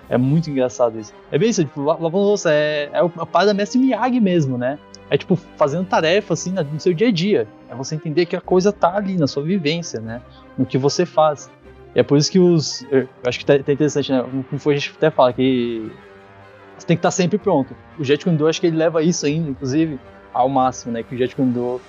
[0.10, 1.14] é muito engraçado isso.
[1.32, 4.80] É bem isso, tipo, lavando louça é, é a parada Mestre Miyagi mesmo, né?
[5.10, 7.47] É tipo, fazendo tarefa assim no seu dia a dia.
[7.70, 10.22] É você entender que a coisa tá ali na sua vivência, né?
[10.58, 11.49] No que você faz.
[11.95, 12.86] E é por isso que os.
[12.91, 14.22] Eu acho que tá, tá interessante, né?
[14.22, 15.89] Como foi a gente até fala que
[16.78, 17.76] você tem que estar tá sempre pronto.
[17.97, 19.99] O Jet Kune acho que ele leva isso ainda, inclusive,
[20.34, 21.03] ao máximo, né?
[21.03, 21.80] Que o Jet Kune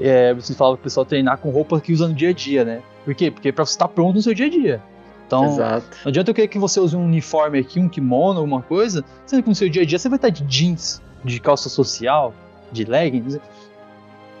[0.00, 2.82] é, você fala pro pessoal treinar com roupa que usa no dia a dia, né?
[3.04, 3.30] Por quê?
[3.30, 4.82] Porque é pra você estar tá pronto no seu dia a dia.
[5.26, 5.96] Então, Exato.
[6.04, 9.42] não adianta eu querer que você use um uniforme aqui, um kimono, alguma coisa, sendo
[9.42, 12.32] que no seu dia a dia você vai estar de jeans, de calça social,
[12.70, 13.40] de leggings,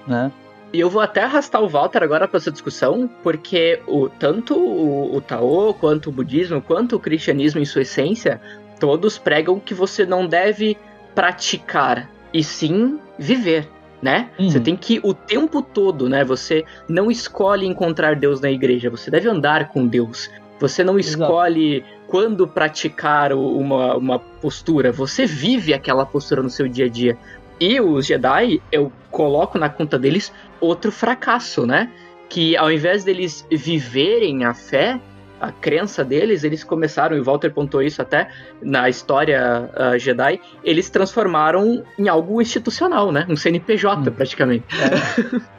[0.06, 0.30] né?
[0.72, 5.16] E eu vou até arrastar o Walter agora para essa discussão, porque o, tanto o,
[5.16, 8.40] o Tao, quanto o budismo, quanto o cristianismo em sua essência,
[8.78, 10.76] todos pregam que você não deve
[11.14, 13.68] praticar, e sim viver
[14.02, 14.28] né?
[14.38, 14.50] Uhum.
[14.50, 16.24] Você tem que o tempo todo, né?
[16.24, 20.30] Você não escolhe encontrar Deus na igreja, você deve andar com Deus.
[20.58, 21.92] Você não escolhe Exato.
[22.06, 27.18] quando praticar uma, uma postura, você vive aquela postura no seu dia a dia.
[27.60, 31.90] E os Jedi, eu coloco na conta deles outro fracasso, né?
[32.28, 35.00] Que ao invés deles viverem a fé,
[35.40, 38.28] a crença deles, eles começaram, e o Walter pontou isso até
[38.62, 43.26] na história uh, Jedi, eles transformaram em algo institucional, né?
[43.28, 44.14] Um CNPJ, hum.
[44.14, 44.64] praticamente.
[44.74, 45.46] É.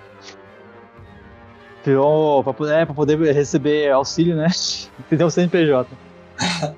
[1.88, 4.48] Criou pra, é, poder receber auxílio, né?
[5.00, 5.90] Entendeu o CNPJ.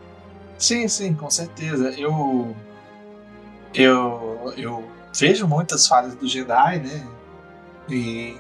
[0.56, 1.90] sim, sim, com certeza.
[1.98, 2.56] Eu,
[3.74, 4.88] eu, eu
[5.18, 7.08] vejo muitas falhas do Jedi, né?
[7.90, 8.38] E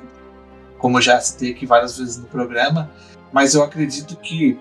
[0.77, 2.91] como já citei aqui várias vezes no programa,
[3.33, 4.59] mas eu acredito que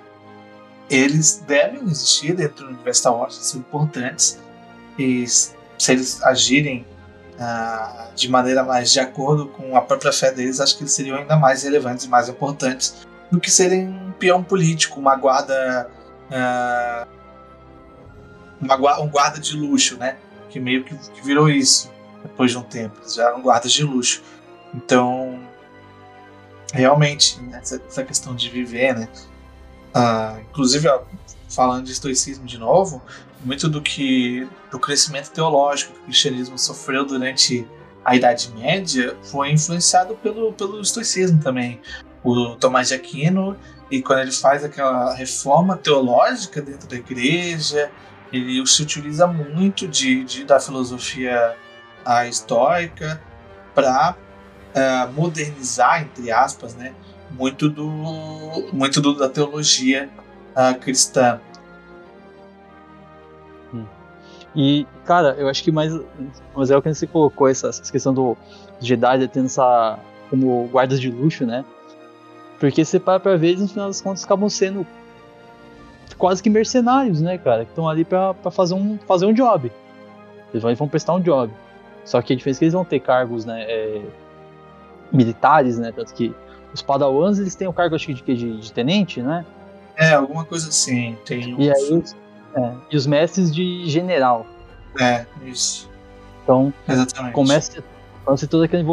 [0.89, 4.39] eles devem existir dentro do universo Star Wars, são importantes.
[4.99, 5.53] E se
[5.89, 6.87] eles agirem
[7.39, 11.17] uh, de maneira mais de acordo com a própria fé deles, acho que eles seriam
[11.17, 15.89] ainda mais relevantes e mais importantes do que serem um peão político, uma guarda.
[16.31, 17.19] Uh,
[18.61, 20.17] uma, um guarda de luxo, né?
[20.51, 21.91] Que meio que, que virou isso
[22.23, 22.99] depois de um tempo.
[23.01, 24.23] Eles já eram guardas de luxo.
[24.75, 25.41] Então,
[26.73, 29.09] realmente, né, essa, questão de viver, né?
[29.95, 31.03] Uh, inclusive, ó,
[31.49, 33.03] falando de estoicismo de novo,
[33.45, 37.67] muito do que do crescimento teológico que o cristianismo sofreu durante
[38.05, 41.81] a Idade Média foi influenciado pelo, pelo estoicismo também.
[42.25, 43.57] O Tomás de Aquino,
[43.91, 47.91] e quando ele faz aquela reforma teológica dentro da igreja,
[48.33, 51.57] ele se utiliza muito de, de da filosofia
[52.05, 53.21] a estoica
[53.75, 56.95] para uh, é, modernizar, entre aspas, né,
[57.31, 57.87] muito, do,
[58.73, 60.09] muito do, da teologia
[60.57, 61.41] uh, cristã.
[64.55, 65.93] E, cara, eu acho que mais.
[66.55, 68.37] Mas é o que você colocou, essa, essa questão do
[68.81, 69.99] Jedi tendo essa.
[70.31, 71.65] como guardas de luxo, né?
[72.59, 74.87] Porque você para pra ver, eles no final das contas acabam sendo
[76.17, 77.65] quase que mercenários, né, cara?
[77.65, 79.71] Que estão ali pra, pra fazer, um, fazer um job.
[80.51, 81.53] Eles vão, vão prestar um job.
[82.05, 83.63] Só que a diferença é que eles vão ter cargos, né?
[83.63, 84.03] É,
[85.13, 85.93] militares, né?
[85.93, 86.35] Tanto que
[86.73, 89.45] os padawans, eles têm o cargo, acho que, de, de, de tenente, né?
[89.97, 91.17] É, alguma coisa assim.
[91.25, 92.03] Tem e, aí,
[92.55, 94.47] é, e os mestres de general.
[95.01, 95.89] É, isso.
[96.43, 97.35] Então, Exatamente.
[97.35, 97.85] começa,
[98.25, 98.85] começa todo aquele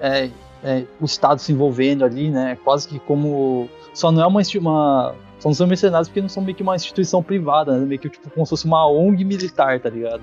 [0.00, 0.30] é,
[0.64, 2.58] é, o Estado se envolvendo ali, né?
[2.64, 3.68] Quase que como.
[3.92, 4.40] Só não é uma.
[4.58, 7.84] uma só não são mercenários porque não são meio que uma instituição privada, né?
[7.84, 10.22] Meio que tipo, como se fosse uma ONG militar, tá ligado?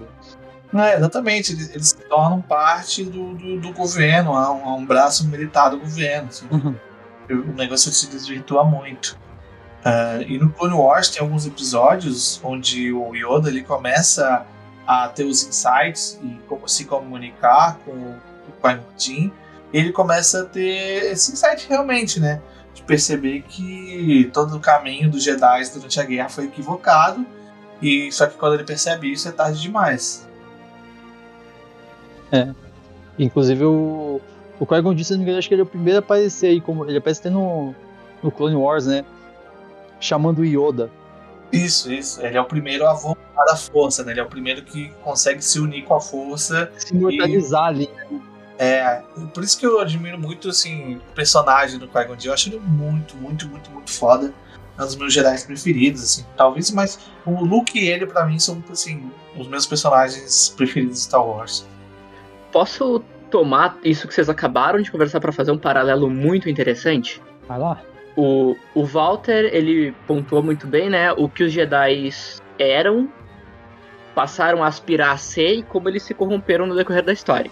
[0.74, 4.86] É, exatamente, eles, eles, se tornam parte do, do, do governo, há um, há um,
[4.86, 6.30] braço militar do governo.
[6.30, 6.48] Assim.
[6.50, 6.76] Uhum.
[7.30, 9.18] O negócio se desvirtua muito.
[9.82, 14.46] Uh, e no Clone Wars tem alguns episódios onde o Yoda ele começa
[14.86, 19.32] a ter os insights e como se comunicar com o Qui-Gon
[19.74, 22.42] ele começa a ter esse insight realmente, né?
[22.76, 27.26] De perceber que todo o caminho dos Jedi durante a guerra foi equivocado
[27.82, 30.28] e só que quando ele percebe isso é tarde demais.
[32.32, 32.50] É.
[33.18, 34.22] Inclusive o,
[34.60, 37.30] o Qui-Gon acho que ele é o primeiro a aparecer aí, como ele aparece até
[37.32, 37.74] no,
[38.22, 39.04] no Clone Wars, né?
[40.02, 40.92] Chamando o Yoda.
[41.54, 42.22] Isso, isso.
[42.22, 44.12] Ele é o primeiro a voltar da força, né?
[44.12, 46.72] Ele é o primeiro que consegue se unir com a força.
[46.78, 47.68] Se imortalizar e...
[47.68, 48.22] ali, né?
[48.58, 49.02] É,
[49.34, 52.16] por isso que eu admiro muito, assim, o personagem do Qui-Gon.
[52.24, 54.34] Eu acho ele muito, muito, muito, muito foda.
[54.78, 56.26] É um dos meus Jedi preferidos, assim.
[56.38, 61.04] Talvez, mas o Luke e ele, para mim, são, assim, os meus personagens preferidos de
[61.04, 61.66] Star Wars.
[62.52, 67.22] Posso tomar isso que vocês acabaram de conversar para fazer um paralelo muito interessante?
[67.48, 67.82] Vai lá.
[68.16, 71.12] O, o Walter, ele pontuou muito bem, né?
[71.14, 72.10] O que os Jedi
[72.60, 73.10] eram,
[74.14, 77.50] passaram a aspirar a ser e como eles se corromperam no decorrer da história.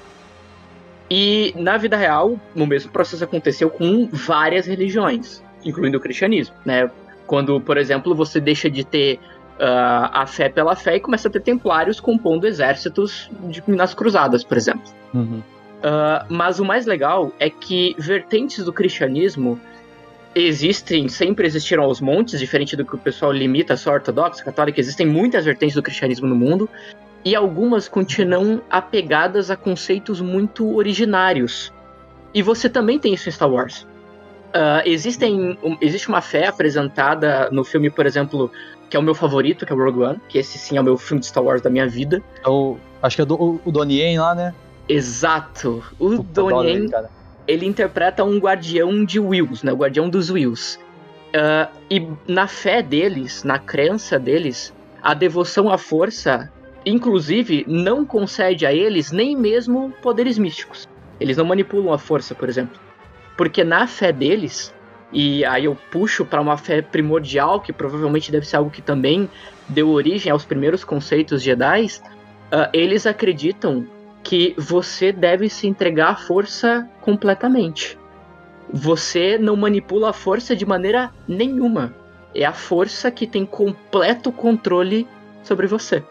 [1.09, 6.89] E na vida real, o mesmo processo aconteceu com várias religiões, incluindo o cristianismo, né?
[7.25, 9.19] Quando, por exemplo, você deixa de ter
[9.59, 14.43] uh, a fé pela fé e começa a ter templários compondo exércitos de, nas cruzadas,
[14.43, 14.83] por exemplo.
[15.13, 15.41] Uhum.
[15.79, 19.59] Uh, mas o mais legal é que vertentes do cristianismo
[20.47, 25.05] existem, sempre existiram aos montes, diferente do que o pessoal limita só ortodoxa, católica, existem
[25.05, 26.69] muitas vertentes do cristianismo no mundo,
[27.23, 31.73] e algumas continuam apegadas a conceitos muito originários.
[32.33, 33.87] E você também tem isso em Star Wars.
[34.49, 38.51] Uh, existem, um, existe uma fé apresentada no filme, por exemplo,
[38.89, 40.83] que é o meu favorito, que é o Rogue One, que esse sim é o
[40.83, 42.21] meu filme de Star Wars da minha vida.
[42.43, 44.53] É o, acho que é do, o, o Donnie Yen lá, né?
[44.87, 45.83] Exato.
[45.99, 46.89] O Donnie Yen,
[47.49, 49.73] ele interpreta um guardião de Wills, né?
[49.73, 50.77] O guardião dos Wills.
[51.29, 54.71] Uh, e na fé deles, na crença deles,
[55.01, 56.51] a devoção à força,
[56.85, 60.87] inclusive, não concede a eles nem mesmo poderes místicos.
[61.19, 62.79] Eles não manipulam a força, por exemplo.
[63.35, 64.71] Porque na fé deles,
[65.11, 69.27] e aí eu puxo para uma fé primordial, que provavelmente deve ser algo que também
[69.67, 73.87] deu origem aos primeiros conceitos Jedi, uh, eles acreditam
[74.23, 77.97] que você deve se entregar à força completamente.
[78.71, 81.93] Você não manipula a força de maneira nenhuma.
[82.35, 85.07] É a força que tem completo controle
[85.43, 86.03] sobre você.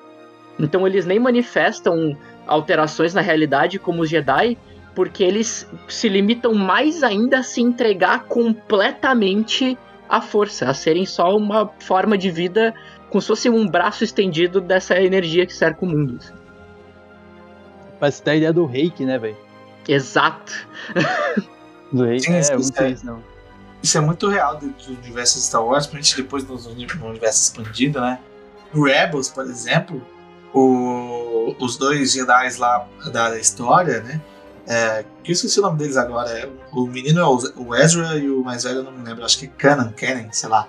[0.59, 4.59] Então eles nem manifestam alterações na realidade como os Jedi,
[4.95, 9.79] porque eles se limitam mais ainda a se entregar completamente
[10.09, 12.75] à força, a serem só uma forma de vida
[13.09, 16.19] como se fosse um braço estendido dessa energia que cerca o mundo.
[17.99, 19.37] Parece ter a ideia do reiki, né, velho?
[19.87, 20.53] Exato.
[21.93, 23.23] do reiki, Sim, é, muito é, isso, não.
[23.83, 28.01] Isso é muito real do, do universo Star Wars, principalmente depois do, no universo expandido,
[28.01, 28.19] né?
[28.73, 30.03] No Rebels, por exemplo,
[30.53, 34.21] o, os dois Jedi lá da história, né?
[34.67, 36.29] É, que eu esqueci o nome deles agora.
[36.31, 37.25] É, o menino é
[37.57, 40.49] o Ezra e o mais velho eu não me lembro, acho que Canon, Canon, sei
[40.49, 40.69] lá.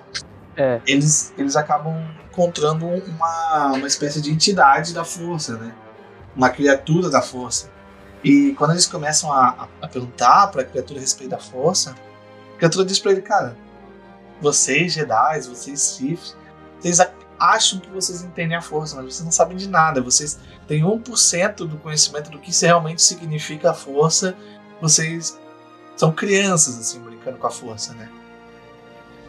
[0.56, 0.80] É.
[0.86, 1.94] Eles, eles acabam
[2.30, 5.74] encontrando uma, uma espécie de entidade da força, né?
[6.40, 7.70] Uma criatura da força.
[8.24, 11.94] E quando eles começam a, a, perguntar para a criatura a respeito da força,
[12.54, 13.54] a criatura diz para ele, cara,
[14.40, 16.34] vocês Jedi, vocês Sith,
[16.78, 16.98] vocês
[17.38, 20.00] acham que vocês entendem a força, mas vocês não sabem de nada.
[20.00, 24.34] Vocês têm 1% do conhecimento do que realmente significa a força.
[24.80, 25.38] Vocês
[25.94, 28.08] são crianças, assim, brincando com a força, né?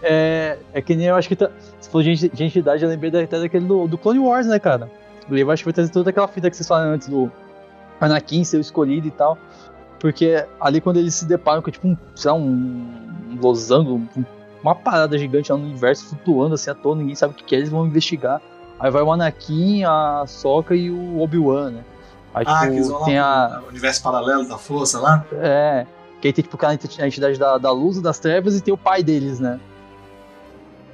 [0.01, 1.36] É, é que nem eu acho que.
[1.36, 1.51] Tá,
[1.82, 4.89] se for de identidade, eu lembrei até daquele do, do Clone Wars, né, cara?
[5.30, 7.32] Eu acho que vai trazer toda aquela fita que vocês falaram antes do
[7.99, 9.38] Anakin ser o escolhido e tal.
[9.99, 14.26] Porque ali quando eles se deparam com, tipo, um, sei lá, um, losango, um
[14.63, 17.57] uma parada gigante lá no universo flutuando assim à toa, ninguém sabe o que é,
[17.57, 18.41] eles vão investigar.
[18.80, 21.84] Aí vai o Anakin, a Soca e o Obi-Wan, né?
[22.34, 23.61] Aí, ah, tipo, que eles tem a...
[23.67, 25.26] universo paralelo da força lá?
[25.34, 25.86] É,
[26.19, 26.74] que aí tem tipo a
[27.07, 29.59] entidade da, da luz e das trevas e tem o pai deles, né?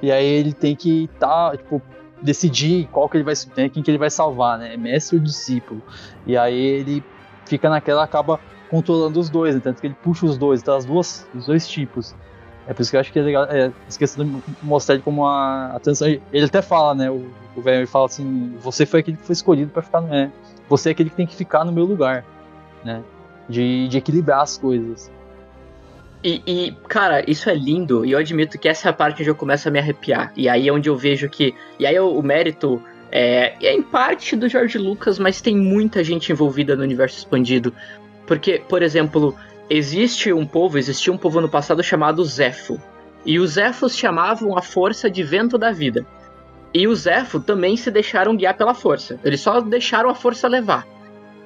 [0.02, 1.80] E aí ele tem que tá, tipo,
[2.22, 4.76] decidir qual que ele vai né, quem que ele vai salvar, né?
[4.76, 5.82] Mestre ou discípulo.
[6.26, 7.04] E aí ele
[7.46, 8.38] fica naquela, acaba
[8.70, 9.60] controlando os dois, né?
[9.62, 12.14] tanto que ele puxa os dois, então as duas, os dois tipos.
[12.66, 15.26] É por isso que eu acho que é legal, é, esqueci de mostrar ele como
[15.26, 16.06] a, a transição.
[16.08, 17.10] Ele até fala, né?
[17.10, 20.30] O, velho fala assim: você foi aquele que foi escolhido para ficar, é,
[20.68, 22.24] você é aquele que tem que ficar no meu lugar,
[22.84, 23.02] né?
[23.48, 25.10] De, de equilibrar as coisas.
[26.22, 29.30] E, e, cara, isso é lindo, e eu admito que essa é a parte onde
[29.30, 30.32] eu começo a me arrepiar.
[30.36, 31.54] E aí é onde eu vejo que.
[31.78, 36.02] E aí o, o mérito é, é em parte do George Lucas, mas tem muita
[36.02, 37.72] gente envolvida no universo expandido.
[38.26, 39.34] Porque, por exemplo,
[39.70, 42.80] existe um povo, existia um povo no passado chamado Zepho.
[43.24, 46.06] E os Zephos chamavam a força de vento da vida.
[46.72, 49.18] E os Zepho também se deixaram guiar pela força.
[49.24, 50.86] Eles só deixaram a força levar.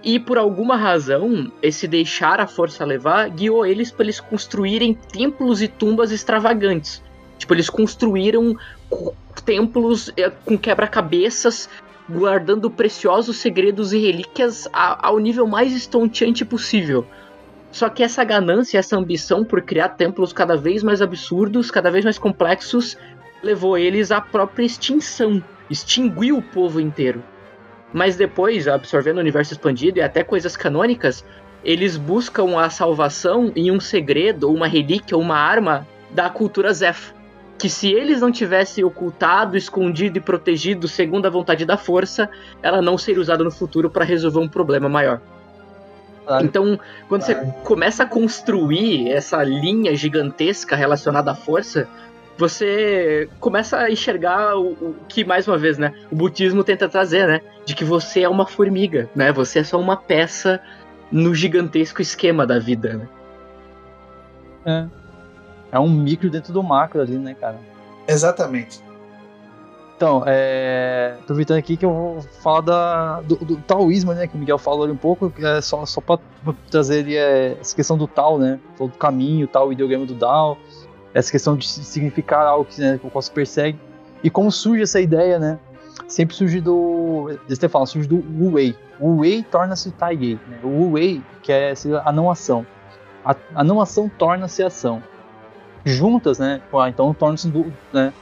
[0.05, 5.63] E por alguma razão, esse deixar a força levar guiou eles para eles construírem templos
[5.63, 7.01] e tumbas extravagantes.
[7.39, 8.57] Tipo, eles construíram
[9.45, 11.69] templos eh, com quebra-cabeças,
[12.09, 17.07] guardando preciosos segredos e relíquias ao nível mais estonteante possível.
[17.71, 22.05] Só que essa ganância, essa ambição por criar templos cada vez mais absurdos, cada vez
[22.05, 22.99] mais complexos,
[23.43, 25.43] levou eles à própria extinção.
[25.71, 27.23] Extinguiu o povo inteiro.
[27.93, 31.25] Mas depois, absorvendo o universo expandido e até coisas canônicas,
[31.65, 37.13] eles buscam a salvação em um segredo, uma relíquia, uma arma da cultura Zeph.
[37.59, 42.29] Que se eles não tivessem ocultado, escondido e protegido segundo a vontade da força,
[42.63, 45.21] ela não seria usada no futuro para resolver um problema maior.
[46.27, 46.45] Claro.
[46.45, 47.47] Então, quando claro.
[47.47, 51.89] você começa a construir essa linha gigantesca relacionada à força,
[52.43, 57.29] você começa a enxergar o, o, que, mais uma vez, né, o budismo tenta trazer,
[57.29, 57.41] né?
[57.65, 59.31] De que você é uma formiga, né?
[59.31, 60.61] Você é só uma peça
[61.11, 63.09] no gigantesco esquema da vida, né?
[64.67, 65.77] É.
[65.77, 67.61] É um micro dentro do macro ali, né, cara?
[68.09, 68.83] Exatamente.
[69.97, 74.39] Então, é, aproveitando aqui que eu vou falar da, do, do taoísmo, né, que o
[74.39, 76.19] Miguel falou ali um pouco, é só, só para
[76.69, 80.59] trazer ali, é, essa questão do tal, né, do caminho, tal, o ideograma do Dao,
[81.15, 83.79] essa questão de significar algo que, né, o se persegue.
[84.23, 85.59] E como surge essa ideia, né?
[86.07, 87.29] Sempre surge do.
[87.47, 88.77] Eles até falam, surge do Wu Wei.
[89.01, 90.39] Wu Wei torna-se Tai Né?
[90.63, 92.67] O Wu Wei, que é a não ação.
[93.25, 95.03] A, a não ação torna-se ação.
[95.85, 96.63] Juntas, né?
[96.89, 97.53] Então tornam-se
[97.93, 98.13] né,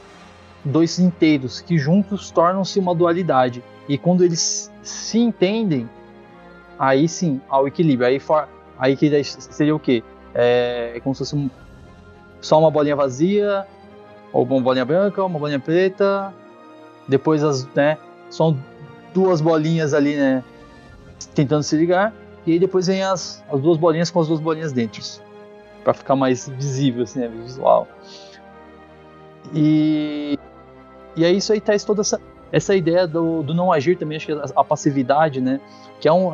[0.65, 3.63] dois inteiros, que juntos tornam-se uma dualidade.
[3.87, 5.89] E quando eles se entendem,
[6.79, 8.07] aí sim há o equilíbrio.
[8.07, 10.03] Aí, for, aí que seria o quê?
[10.33, 11.49] É, é como se fosse um,
[12.41, 13.65] só uma bolinha vazia,
[14.33, 16.33] ou uma bolinha branca, uma bolinha preta.
[17.07, 17.97] Depois as, né,
[18.29, 18.57] são
[19.13, 20.43] duas bolinhas ali, né,
[21.35, 22.13] tentando se ligar.
[22.45, 25.01] E aí depois vem as, as duas bolinhas com as duas bolinhas dentro.
[25.83, 27.87] para ficar mais visível, assim, né, visual.
[29.53, 30.39] E,
[31.15, 32.19] e aí isso aí traz toda essa,
[32.51, 35.59] essa ideia do, do não agir também, acho que a, a passividade, né?
[35.99, 36.31] Que é um,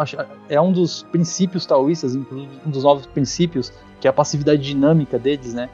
[0.49, 2.25] é um dos princípios taoístas, um
[2.65, 5.69] dos novos princípios, que é a passividade dinâmica deles, né?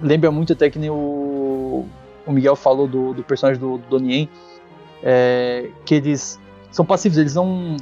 [0.00, 1.86] Lembra muito até que nem o,
[2.26, 4.28] o Miguel falou do, do personagem do, do Donnie
[5.02, 7.76] é, que eles são passivos, eles não,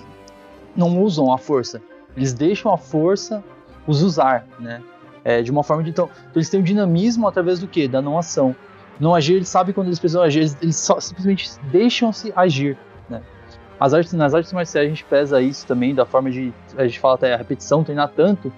[0.77, 1.81] não usam a força,
[2.17, 3.43] eles deixam a força
[3.87, 4.83] os usar, né?
[5.25, 7.89] É, de uma forma de então, então, eles têm o um dinamismo através do que?
[7.89, 8.55] Da não ação.
[9.01, 12.77] Não agir, eles sabem quando eles precisam agir, eles, eles só, simplesmente deixam-se agir,
[13.09, 13.23] né?
[13.81, 17.01] As artes, nas artes marciais a gente pesa isso também, da forma de, a gente
[17.01, 18.53] fala até a repetição, treinar tanto,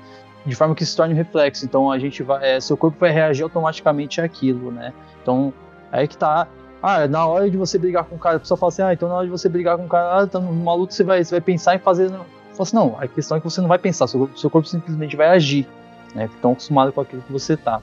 [0.47, 1.64] de forma que se torne um reflexo.
[1.64, 4.92] Então a gente vai, é, seu corpo vai reagir automaticamente àquilo, né?
[5.22, 5.53] Então
[5.92, 6.47] é que tá.
[6.82, 9.09] Ah, na hora de você brigar com o cara, a pessoa fala assim, ah, então
[9.09, 11.32] na hora de você brigar com o cara, ah, tá numa luta você vai, você
[11.32, 12.09] vai pensar em fazer.
[12.11, 12.24] Fala
[12.61, 15.28] assim, não, a questão é que você não vai pensar, seu, seu corpo simplesmente vai
[15.28, 15.66] agir,
[16.14, 16.30] né?
[16.40, 17.80] Tão acostumado com aquilo que você tá.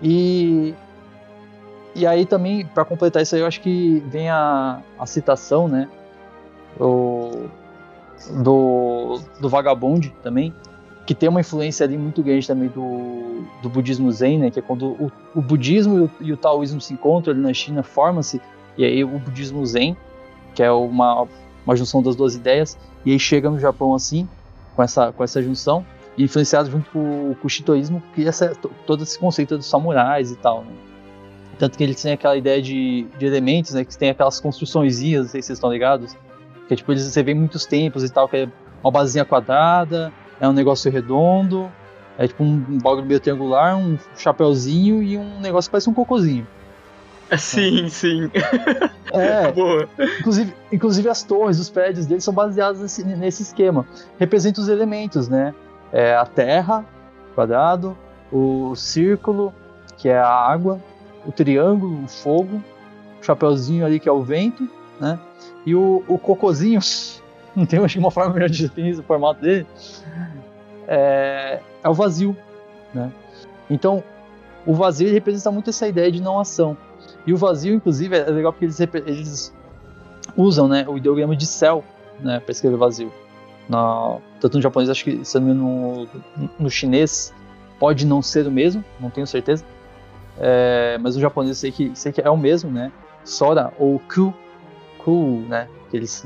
[0.00, 0.74] E
[1.94, 5.88] e aí também, para completar isso aí, eu acho que vem a, a citação, né?
[6.80, 7.48] O,
[8.42, 10.54] do, do Vagabond também,
[11.06, 14.50] que tem uma influência ali muito grande também do, do budismo zen, né?
[14.50, 17.52] Que é quando o, o budismo e o, e o, taoísmo se encontram ali na
[17.52, 18.40] China, forma-se,
[18.76, 19.96] e aí o budismo zen,
[20.54, 21.26] que é uma,
[21.66, 24.28] uma junção das duas ideias, e aí chega no Japão assim,
[24.76, 25.84] com essa, com essa junção,
[26.16, 28.54] e influenciado junto com, com o shintoísmo, que essa,
[28.86, 30.72] todo esse conceito dos samurais e tal, né?
[31.58, 33.84] Tanto que eles têm aquela ideia de, de elementos, né?
[33.84, 36.16] Que tem aquelas construções, não sei se vocês estão ligados,
[36.66, 38.48] que é tipo, eles, você vê muitos templos e tal, que é
[38.82, 40.12] uma basezinha quadrada,
[40.42, 41.70] é um negócio redondo,
[42.18, 46.44] é tipo um, bagulho meio triangular, um chapéuzinho e um negócio que parece um cocôzinho.
[47.38, 48.28] Sim, sim.
[49.12, 49.88] É, Boa.
[50.18, 53.86] Inclusive, inclusive as torres, os prédios deles são baseados nesse, nesse esquema.
[54.18, 55.54] Representa os elementos, né?
[55.92, 56.84] É a terra,
[57.36, 57.96] quadrado,
[58.32, 59.54] o círculo,
[59.96, 60.80] que é a água,
[61.24, 62.60] o triângulo, o fogo,
[63.20, 64.68] o chapeuzinho ali que é o vento,
[65.00, 65.20] né?
[65.64, 66.80] E o, o cocôzinho,
[67.54, 69.66] não tem uma forma melhor de definir o formato dele,
[70.86, 72.36] é, é o vazio,
[72.94, 73.10] né?
[73.68, 74.02] Então,
[74.66, 76.76] o vazio representa muito essa ideia de não ação.
[77.26, 79.54] E o vazio, inclusive, é legal porque eles, eles
[80.36, 81.84] usam né, o ideograma de céu
[82.20, 83.12] né, para escrever vazio.
[83.68, 86.06] Na, tanto no japonês, acho que se no,
[86.58, 87.32] no chinês
[87.78, 89.64] pode não ser o mesmo, não tenho certeza.
[90.38, 92.90] É, mas o japonês sei que, sei que é o mesmo, né?
[93.24, 94.34] Sora ou ku,
[94.98, 95.68] ku, né?
[95.90, 96.24] Que eles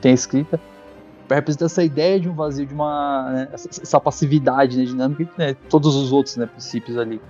[0.00, 0.60] têm escrita
[1.32, 5.54] para representar essa ideia de um vazio, de uma né, essa, passividade né, dinâmica, né,
[5.70, 7.22] todos os outros né, princípios ali,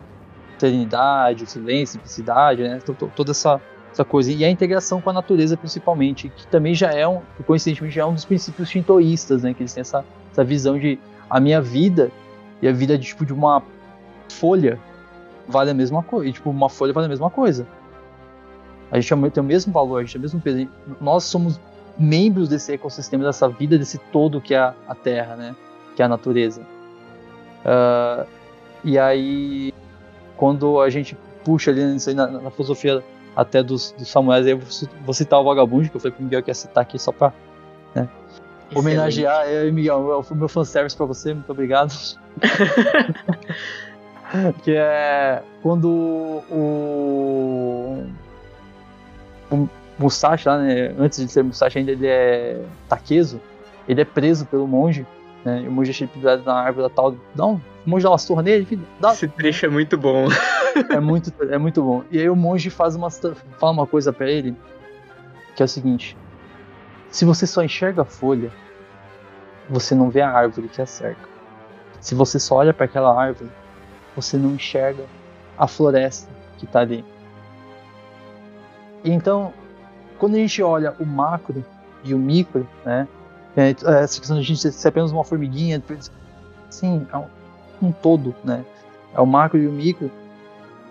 [0.59, 2.81] serenidade, silêncio, simplicidade, né,
[3.15, 3.61] toda essa
[3.93, 7.95] essa coisa e a integração com a natureza principalmente, que também já é um, coincidentemente
[7.95, 10.99] já é um dos princípios shintoístas, né, que eles têm essa, essa visão de
[11.29, 12.11] a minha vida
[12.61, 13.63] e a vida de tipo de uma
[14.31, 14.81] folha
[15.47, 17.67] vale a mesma coisa, e, tipo uma folha vale a mesma coisa.
[18.91, 20.69] A gente tem o mesmo valor, a gente tem o mesmo peso.
[21.01, 21.61] Nós somos
[21.99, 25.57] membros desse ecossistema, dessa vida, desse todo que é a, Terra, né?
[25.95, 26.63] Que é a natureza.
[27.65, 28.27] Uh,
[28.85, 29.73] e aí,
[30.37, 33.03] quando a gente puxa ali na, na, filosofia
[33.37, 34.61] até dos, dos Samuels, eu
[35.05, 37.33] vou citar o Vagabundo, que eu falei pro Miguel que ia citar aqui só pra
[37.95, 38.09] né,
[38.75, 39.47] homenagear.
[39.47, 41.93] Eu Miguel, o meu fanservice pra você, muito obrigado.
[44.65, 48.05] que é quando o,
[49.51, 49.69] o
[50.03, 53.41] Musashi lá, né, antes de ser Musashi ainda ele é Takezo,
[53.89, 55.07] ele é preso pelo monge,
[55.45, 58.43] né, e o monge é pendurado na árvore tal, não, o monge dá uma surra
[58.43, 59.13] nele, filho, dá.
[59.13, 60.27] Esse trecho é muito bom.
[60.91, 62.05] é muito, é muito bom.
[62.11, 64.57] E aí o monge faz uma, fala uma coisa para ele,
[65.57, 66.17] que é o seguinte,
[67.11, 68.51] se você só enxerga a folha,
[69.69, 71.29] você não vê a árvore que a cerca.
[72.01, 73.51] Se você só olha para aquela árvore,
[74.17, 75.05] você não enxerga
[75.59, 77.05] a floresta que está ali.
[79.05, 79.53] E então,
[80.23, 81.65] quando a gente olha o macro
[82.05, 83.09] e o micro, né?
[83.57, 85.83] É, essa questão de a gente ser apenas uma formiguinha,
[86.71, 87.25] sim, é um,
[87.83, 88.65] um todo, né?
[89.13, 90.09] É o macro e o micro.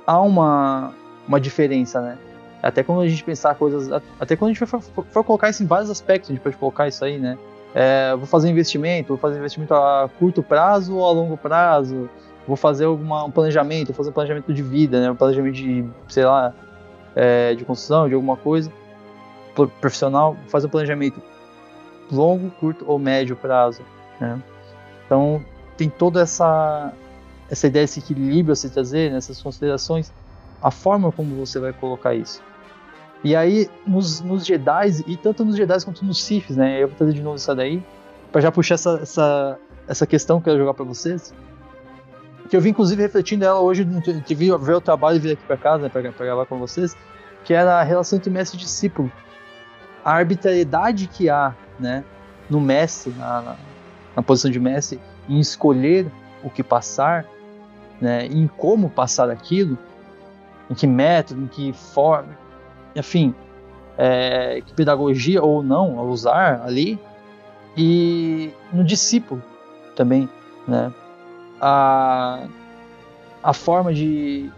[0.06, 0.94] Há uma,
[1.26, 2.18] uma diferença, né?
[2.62, 3.90] Até quando a gente pensar coisas.
[4.20, 6.58] Até quando a gente for, for, for colocar isso em vários aspectos, a gente pode
[6.58, 7.38] colocar isso aí, né?
[7.74, 12.10] É, vou fazer investimento, vou fazer investimento a curto prazo ou a longo prazo,
[12.46, 15.10] vou fazer alguma, um planejamento, vou fazer um planejamento de vida, né?
[15.10, 16.54] Um planejamento de, sei lá,
[17.16, 18.70] é, de construção, de alguma coisa
[19.54, 21.22] profissional faz um planejamento
[22.12, 23.82] longo, curto ou médio prazo.
[24.20, 24.42] Né?
[25.06, 25.44] Então
[25.78, 26.94] tem toda essa
[27.50, 30.14] essa ideia desse equilíbrio a se trazer nessas considerações,
[30.62, 32.42] a forma como você vai colocar isso.
[33.26, 36.82] E aí nos, nos Jedi e tanto nos Jedi quanto nos Siths, né?
[36.82, 37.84] Eu vou trazer de novo isso daí
[38.32, 41.34] para já puxar essa, essa essa questão que eu quero jogar para vocês.
[42.50, 43.86] Que eu vim inclusive refletindo ela hoje,
[44.26, 46.96] tive ver o trabalho e vir aqui para casa, né, para gravar com vocês,
[47.44, 49.12] que era a relação entre mestre e discípulo
[50.04, 52.04] a arbitrariedade que há né,
[52.50, 53.56] no mestre, na,
[54.16, 56.06] na, posição de mestre, em escolher
[56.44, 57.26] o que passar,
[58.00, 59.78] né, em como passar aquilo,
[60.70, 62.38] em que método, em que forma,
[62.96, 63.34] enfim,
[63.98, 67.00] é, que pedagogia ou não a usar ali,
[67.78, 69.42] e no discípulo
[69.96, 70.30] também,
[70.68, 70.92] né,
[71.60, 72.48] a,
[73.44, 74.52] a forma de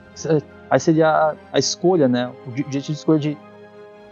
[0.70, 3.38] aí seria a, a escolha, né, o jeito de escolha de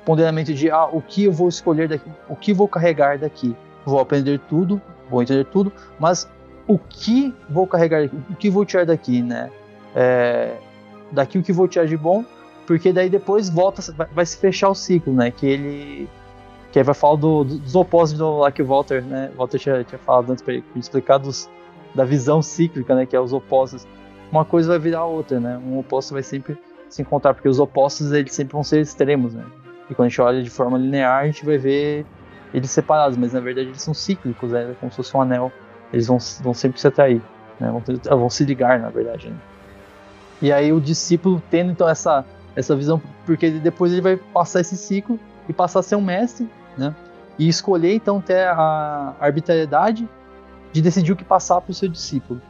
[0.05, 3.55] ponderamento de ah, o que eu vou escolher daqui, o que vou carregar daqui.
[3.85, 6.29] Vou aprender tudo, vou entender tudo, mas
[6.67, 9.49] o que vou carregar, o que vou tirar daqui, né?
[9.95, 10.55] É,
[11.11, 12.23] daqui o que vou tirar de bom,
[12.65, 15.31] porque daí depois volta, vai, vai se fechar o ciclo, né?
[15.31, 16.09] Que ele
[16.71, 19.29] que aí vai falar do, dos opostos do, lá que o Walter, né?
[19.35, 21.49] Walter tinha, tinha falado antes para explicar dos,
[21.93, 23.05] da visão cíclica, né?
[23.05, 23.85] Que é os opostos.
[24.31, 25.57] Uma coisa vai virar outra, né?
[25.57, 29.43] Um oposto vai sempre se encontrar, porque os opostos eles sempre vão ser extremos, né?
[29.91, 32.05] E quando a gente olha de forma linear, a gente vai ver
[32.53, 34.73] eles separados, mas na verdade eles são cíclicos, né?
[34.79, 35.51] como se fosse um anel.
[35.91, 37.21] Eles vão, vão sempre se atrair,
[37.59, 37.69] né?
[37.69, 39.29] vão, vão se ligar, na verdade.
[39.29, 39.35] Né?
[40.41, 42.25] E aí o discípulo tendo então essa,
[42.55, 45.19] essa visão, porque depois ele vai passar esse ciclo
[45.49, 46.95] e passar a ser um mestre, né?
[47.37, 50.07] E escolher então ter a arbitrariedade
[50.71, 52.41] de decidir o que passar para o seu discípulo.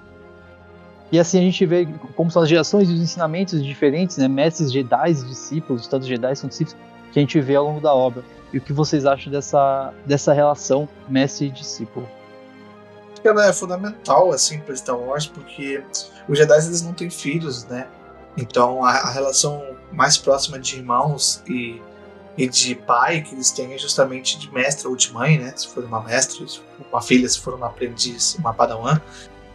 [1.11, 4.27] E assim a gente vê como são as gerações e os ensinamentos diferentes, né?
[4.27, 6.79] Mestres, Jedi, discípulos, tanto Jedi são discípulos,
[7.11, 8.23] que a gente vê ao longo da obra.
[8.53, 12.07] E o que vocês acham dessa, dessa relação mestre e discípulo?
[13.23, 15.83] Ela é fundamental assim para Star Wars porque
[16.27, 17.87] os Jedi eles não têm filhos, né?
[18.35, 21.81] Então a, a relação mais próxima de irmãos e,
[22.37, 25.53] e de pai que eles têm é justamente de mestre ou de mãe, né?
[25.55, 26.45] Se for uma mestre,
[26.91, 28.99] uma filha, se for uma aprendiz, uma padawan.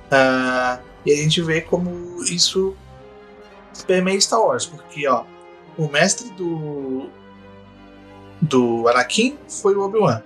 [0.07, 2.76] Uh, e a gente vê como isso
[3.86, 5.24] permeia Star Wars, porque ó,
[5.76, 7.11] o mestre do
[8.41, 10.22] do Anakin foi o Obi-Wan.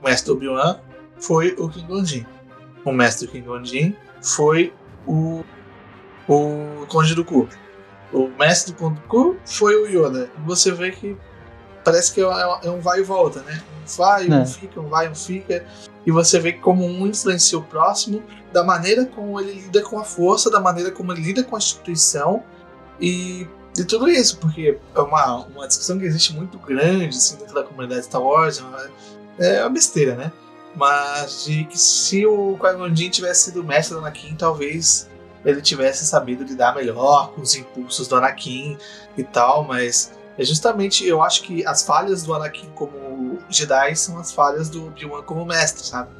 [0.00, 0.78] O mestre do Obi-Wan
[1.18, 2.04] foi o Qui-Gon
[2.84, 3.62] O mestre do Qui-Gon
[4.20, 4.72] foi
[5.06, 5.44] o
[6.28, 7.48] o Conde do Cu.
[8.12, 10.30] O mestre do Conde do Cu foi o Yoda.
[10.36, 11.16] E você vê que
[11.84, 12.24] parece que é,
[12.64, 13.62] é um vai e volta, né?
[13.82, 14.46] Um vai, um é.
[14.46, 15.64] fica, um vai, um fica.
[16.04, 20.04] E você vê como um influencia o próximo, da maneira como ele lida com a
[20.04, 22.42] força, da maneira como ele lida com a instituição
[23.00, 23.46] e
[23.76, 27.62] de tudo isso, porque é uma, uma discussão que existe muito grande assim, dentro da
[27.62, 28.90] comunidade Star Wars, é uma,
[29.38, 30.32] é uma besteira, né?
[30.74, 35.08] Mas de que se o Qui-Gon tivesse sido mestre do Anakin, talvez
[35.44, 38.76] ele tivesse sabido lidar melhor com os impulsos do Anakin
[39.16, 44.18] e tal, mas é justamente, eu acho que as falhas do Anakin como Jedi são
[44.18, 46.10] as falhas do Obi-Wan como mestre, sabe?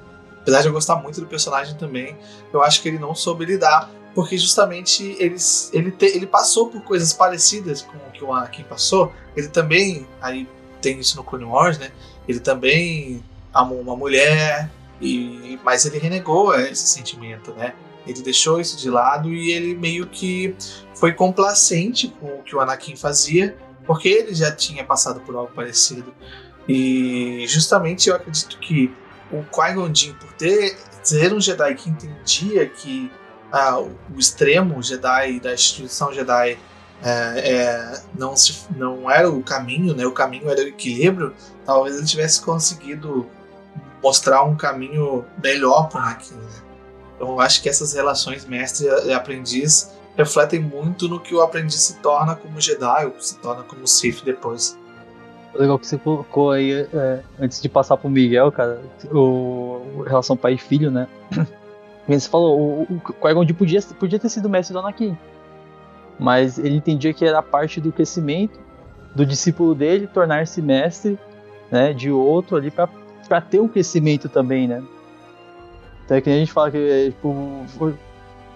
[0.40, 2.16] Apesar de eu gostar muito do personagem também,
[2.52, 5.36] eu acho que ele não soube lidar, porque justamente ele,
[5.74, 9.12] ele, te, ele passou por coisas parecidas com o que o Anakin passou.
[9.36, 10.48] Ele também, aí
[10.80, 11.92] tem isso no Clone Wars, né?
[12.26, 14.70] Ele também amou uma mulher,
[15.02, 17.74] e, mas ele renegou esse sentimento, né?
[18.06, 20.56] Ele deixou isso de lado e ele meio que
[20.94, 23.54] foi complacente com o que o Anakin fazia,
[23.86, 26.14] porque ele já tinha passado por algo parecido.
[26.66, 28.90] E justamente eu acredito que
[29.30, 33.10] o Qui-Gon Jinn, por ter ser um Jedi que entendia que
[33.52, 36.58] ah, o extremo Jedi da instituição Jedi
[37.02, 40.06] é, é, não, se, não era o caminho, né?
[40.06, 41.34] o caminho era o equilíbrio,
[41.64, 43.26] talvez ele tivesse conseguido
[44.02, 46.34] mostrar um caminho melhor para o Anakin.
[46.34, 46.50] Né?
[47.14, 51.80] Então eu acho que essas relações mestre e aprendiz refletem muito no que o aprendiz
[51.80, 54.78] se torna como Jedi ou se torna como Sith depois.
[55.54, 58.80] Legal que você colocou aí, é, antes de passar pro Miguel, cara,
[59.10, 61.06] o, relação pai e filho, né?
[62.08, 65.16] Você falou, o, o Qui-Gon podia, podia ter sido mestre do Anakin,
[66.18, 68.58] mas ele entendia que era parte do crescimento
[69.14, 71.18] do discípulo dele tornar-se mestre
[71.70, 74.84] né, de outro ali para ter um crescimento também, né?
[76.04, 77.64] Então é que a gente fala que, é, tipo,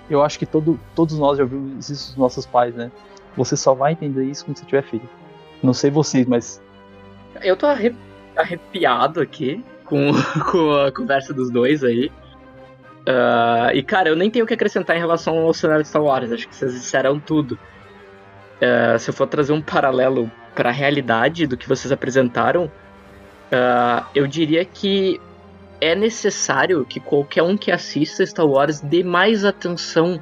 [0.09, 2.91] eu acho que todo, todos nós já ouvimos isso dos nossos pais, né?
[3.37, 5.09] Você só vai entender isso quando você tiver filho.
[5.63, 6.63] Não sei vocês, mas.
[7.43, 7.67] Eu tô
[8.37, 10.13] arrepiado aqui com,
[10.51, 12.11] com a conversa dos dois aí.
[13.01, 16.03] Uh, e, cara, eu nem tenho o que acrescentar em relação ao cenário de Star
[16.03, 16.31] Wars.
[16.31, 17.59] Acho que vocês disseram tudo.
[18.61, 24.05] Uh, se eu for trazer um paralelo para a realidade do que vocês apresentaram, uh,
[24.15, 25.21] eu diria que
[25.81, 30.21] é necessário que qualquer um que assista Star Wars dê mais atenção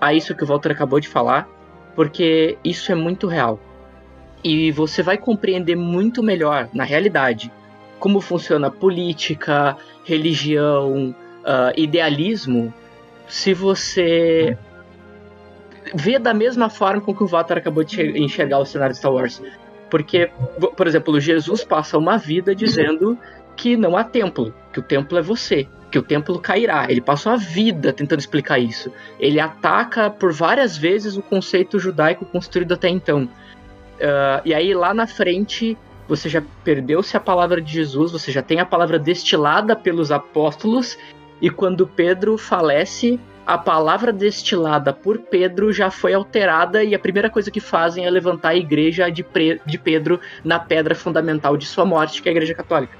[0.00, 1.48] a isso que o Walter acabou de falar,
[1.96, 3.58] porque isso é muito real.
[4.44, 7.50] E você vai compreender muito melhor, na realidade,
[7.98, 12.72] como funciona política, religião, uh, idealismo,
[13.28, 14.56] se você
[15.94, 19.12] vê da mesma forma com que o Walter acabou de enxergar o cenário de Star
[19.12, 19.42] Wars.
[19.90, 20.30] Porque,
[20.76, 23.18] por exemplo, Jesus passa uma vida dizendo
[23.56, 26.86] que não há templo, que o templo é você, que o templo cairá.
[26.88, 28.90] Ele passou a vida tentando explicar isso.
[29.20, 33.24] Ele ataca por várias vezes o conceito judaico construído até então.
[33.24, 35.76] Uh, e aí lá na frente
[36.08, 40.98] você já perdeu-se a palavra de Jesus, você já tem a palavra destilada pelos apóstolos,
[41.42, 47.28] e quando Pedro falece, a palavra destilada por Pedro já foi alterada e a primeira
[47.28, 49.26] coisa que fazem é levantar a igreja de,
[49.66, 52.96] de Pedro na pedra fundamental de sua morte, que é a igreja católica.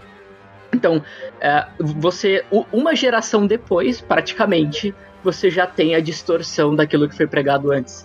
[0.74, 1.04] Então,
[1.40, 4.92] é, você, uma geração depois, praticamente,
[5.22, 8.04] você já tem a distorção daquilo que foi pregado antes,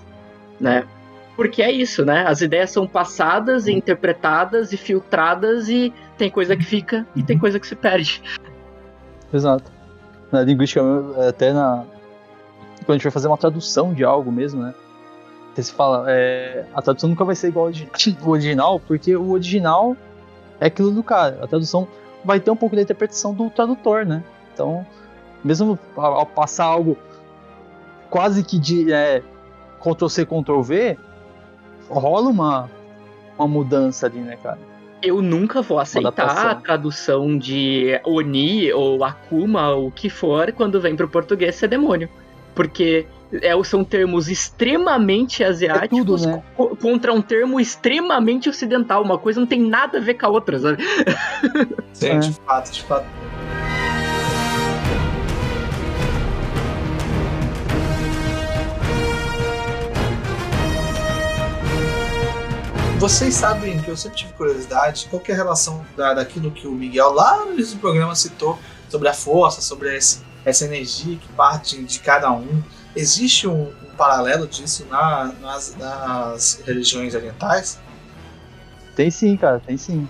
[0.59, 0.84] né?
[1.35, 2.26] Porque é isso, né?
[2.27, 7.59] As ideias são passadas, interpretadas e filtradas e tem coisa que fica e tem coisa
[7.59, 8.22] que se perde.
[9.34, 9.76] Exato.
[10.31, 10.81] Na linguística,
[11.27, 11.85] até na
[12.87, 14.73] quando a gente vai fazer uma tradução de algo mesmo, né?
[15.53, 17.73] Você fala, é, a tradução nunca vai ser igual ao
[18.29, 19.97] original, porque o original
[20.59, 21.39] é aquilo do cara.
[21.41, 21.87] A tradução
[22.23, 24.23] vai ter um pouco da interpretação do tradutor, né?
[24.53, 24.85] Então,
[25.43, 26.97] mesmo ao passar algo
[28.09, 29.21] quase que de é,
[29.79, 30.97] Ctrl-C, Ctrl-V,
[31.89, 32.69] rola uma,
[33.37, 34.59] uma mudança ali, né, cara?
[35.01, 40.81] Eu nunca vou aceitar a tradução de Oni ou Akuma ou o que for quando
[40.81, 42.09] vem pro português ser demônio.
[42.55, 46.43] Porque é, são termos extremamente asiáticos é tudo, né?
[46.81, 49.03] contra um termo extremamente ocidental.
[49.03, 50.83] Uma coisa não tem nada a ver com a outra, sabe?
[51.93, 52.19] Sim, é.
[52.19, 53.05] de fato, de fato.
[62.97, 66.71] Vocês sabem que eu sempre tive curiosidade, qual é a relação da, daquilo que o
[66.71, 68.57] Miguel lá no início do programa citou
[68.89, 72.63] sobre a força, sobre esse, essa energia que parte de cada um.
[72.95, 77.79] Existe um, um paralelo disso na, nas, nas religiões orientais?
[78.95, 80.09] Tem sim, cara, tem sim.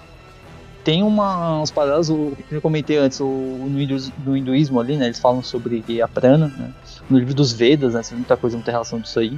[0.85, 2.07] Tem uma, uns paralelos,
[2.47, 6.07] que eu comentei antes, o, no, hinduísmo, no hinduísmo ali, né, eles falam sobre a
[6.07, 6.73] prana, né,
[7.09, 9.37] no livro dos Vedas, né, muita coisa, muita relação disso aí,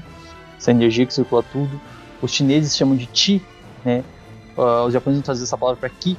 [0.55, 1.81] essa energia que circula tudo.
[2.21, 3.41] Os chineses chamam de Chi,
[3.83, 4.03] né,
[4.57, 6.17] uh, os japoneses trazem essa palavra para Ki,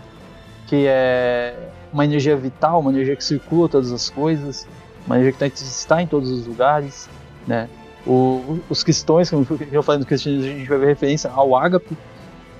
[0.66, 4.66] que é uma energia vital, uma energia que circula todas as coisas,
[5.06, 7.08] uma energia que está em todos os lugares,
[7.46, 7.68] né.
[8.06, 11.96] O, os cristãos, como eu falei no cristianismo, a gente vai ver referência ao ágape,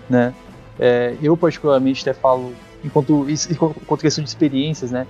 [0.08, 0.34] né,
[0.80, 5.06] é, eu, particularmente, até falo, enquanto, enquanto questão de experiências, né?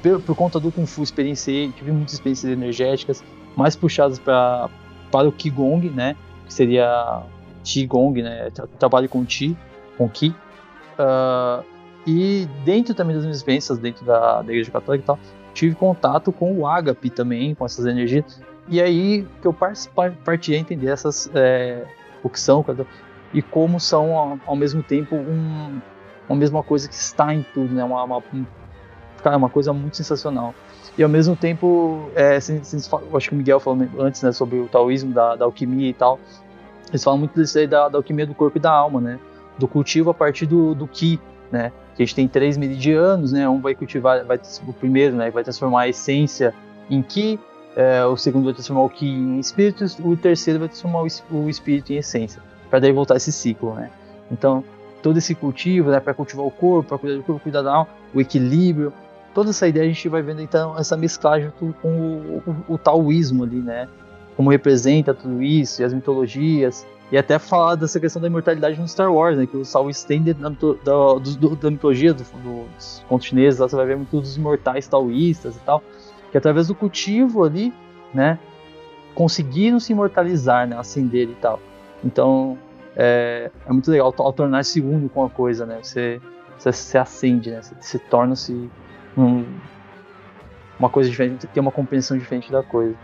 [0.00, 3.24] Por, por, conta do Kung Fu, experienciei, tive muitas experiências energéticas,
[3.56, 4.70] mais puxadas pra,
[5.10, 6.14] para o Qigong, né?
[6.46, 7.22] Que seria
[7.64, 8.50] Qigong, né?
[8.78, 9.56] Trabalho com Qi,
[9.96, 10.34] com Qi.
[10.98, 11.64] Uh,
[12.06, 15.18] e dentro também das minhas experiências, dentro da, da Igreja Católica e tal,
[15.52, 18.40] tive contato com o Agape também, com essas energias.
[18.68, 21.30] E aí que eu parti a entender essas.
[21.34, 21.84] É,
[22.22, 22.64] o que são,
[23.32, 25.80] e como são ao, ao mesmo tempo um,
[26.28, 27.82] uma mesma coisa que está em tudo, né?
[27.82, 28.22] Uma, uma,
[29.22, 30.54] cara, uma coisa muito sensacional.
[30.98, 35.12] E ao mesmo tempo, é, acho que o Miguel falou antes né, sobre o taoísmo,
[35.12, 36.18] da, da alquimia e tal.
[36.90, 39.18] Eles falam muito disso aí da, da, alquimia do corpo e da alma, né?
[39.58, 41.72] Do cultivo a partir do, do Ki, né?
[41.96, 43.48] Que a gente tem três meridianos, né?
[43.48, 45.30] Um vai cultivar, vai, o primeiro, né?
[45.30, 46.54] Vai transformar a essência
[46.90, 47.38] em Ki,
[47.76, 51.48] é, o segundo vai transformar o Ki em espíritos, o terceiro vai transformar o, o
[51.48, 53.90] espírito em essência para daí voltar esse ciclo, né?
[54.30, 54.64] Então,
[55.02, 57.88] todo esse cultivo, né, para cultivar o corpo, para cuidar do corpo, cuidar da alma,
[58.14, 58.92] o equilíbrio,
[59.34, 63.42] toda essa ideia a gente vai vendo então essa mesclagem com o, o, o taoísmo
[63.42, 63.88] ali, né?
[64.36, 68.86] Como representa tudo isso, e as mitologias, e até falar dessa questão da imortalidade no
[68.86, 69.46] Star Wars, né?
[69.46, 70.48] Que os taoístas têm da, da,
[71.60, 75.60] da, mitologia do, dos contos chineses, lá você vai ver muito dos imortais taoístas e
[75.60, 75.82] tal,
[76.30, 77.72] que através do cultivo ali,
[78.14, 78.38] né?
[79.14, 80.78] Conseguiram se imortalizar, né?
[80.78, 81.58] Ascender e tal.
[82.04, 82.56] Então,
[82.96, 85.80] é, é muito legal ao tornar-se uno com a coisa, né?
[85.82, 86.20] Você,
[86.56, 87.60] você se acende, né?
[87.60, 88.70] Você, se torna-se
[89.18, 89.44] um,
[90.78, 92.94] uma coisa diferente, tem uma compreensão diferente da coisa.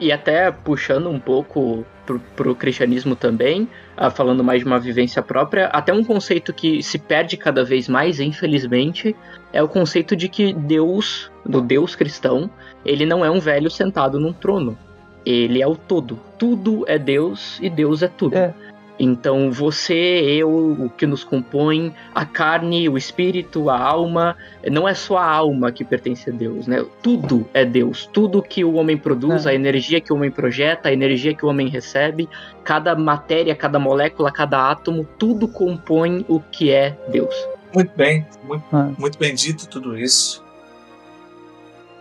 [0.00, 5.22] E até puxando um pouco pro, pro cristianismo também, ah, falando mais de uma vivência
[5.22, 9.14] própria, até um conceito que se perde cada vez mais, infelizmente,
[9.52, 12.50] é o conceito de que Deus, do Deus cristão,
[12.84, 14.78] ele não é um velho sentado num trono.
[15.26, 16.18] Ele é o todo.
[16.38, 18.36] Tudo é Deus e Deus é tudo.
[18.36, 18.54] É.
[18.98, 24.36] Então você, eu, o que nos compõe, a carne, o espírito, a alma,
[24.70, 26.84] não é só a alma que pertence a Deus, né?
[27.02, 28.08] Tudo é Deus.
[28.12, 29.50] Tudo que o homem produz, é.
[29.50, 32.28] a energia que o homem projeta, a energia que o homem recebe,
[32.64, 37.34] cada matéria, cada molécula, cada átomo, tudo compõe o que é Deus.
[37.72, 38.94] Muito bem, muito, é.
[38.98, 40.42] muito bem dito tudo isso.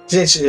[0.07, 0.41] Gente,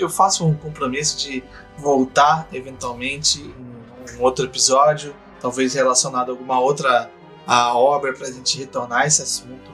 [0.00, 1.42] eu faço um compromisso de
[1.76, 7.10] voltar eventualmente em um outro episódio, talvez relacionado a alguma outra
[7.44, 9.72] a obra para a gente retornar a esse assunto.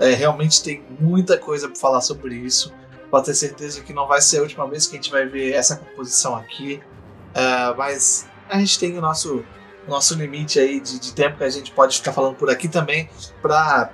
[0.00, 2.72] É, realmente tem muita coisa para falar sobre isso.
[3.10, 5.52] Pode ter certeza que não vai ser a última vez que a gente vai ver
[5.52, 6.80] essa composição aqui,
[7.34, 9.44] é, mas a gente tem o nosso
[9.86, 13.10] nosso limite aí de, de tempo que a gente pode ficar falando por aqui também
[13.42, 13.90] para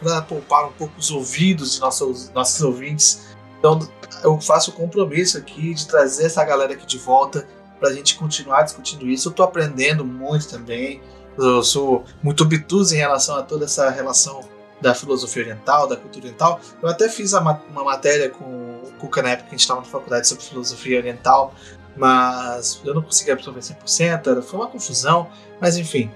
[0.00, 3.36] para poupar um pouco os ouvidos de nossos nossos ouvintes.
[3.58, 3.78] Então
[4.24, 7.46] eu faço o compromisso aqui de trazer essa galera aqui de volta
[7.82, 9.26] para a gente continuar discutindo isso.
[9.26, 11.02] Eu estou aprendendo muito também.
[11.36, 14.48] Eu sou muito obtuso em relação a toda essa relação
[14.80, 16.60] da filosofia oriental, da cultura oriental.
[16.80, 19.86] Eu até fiz uma matéria com o Cuca na época que a gente estava na
[19.86, 21.54] faculdade sobre filosofia oriental,
[21.96, 25.28] mas eu não consegui absorver 100%, foi uma confusão,
[25.60, 26.08] mas enfim.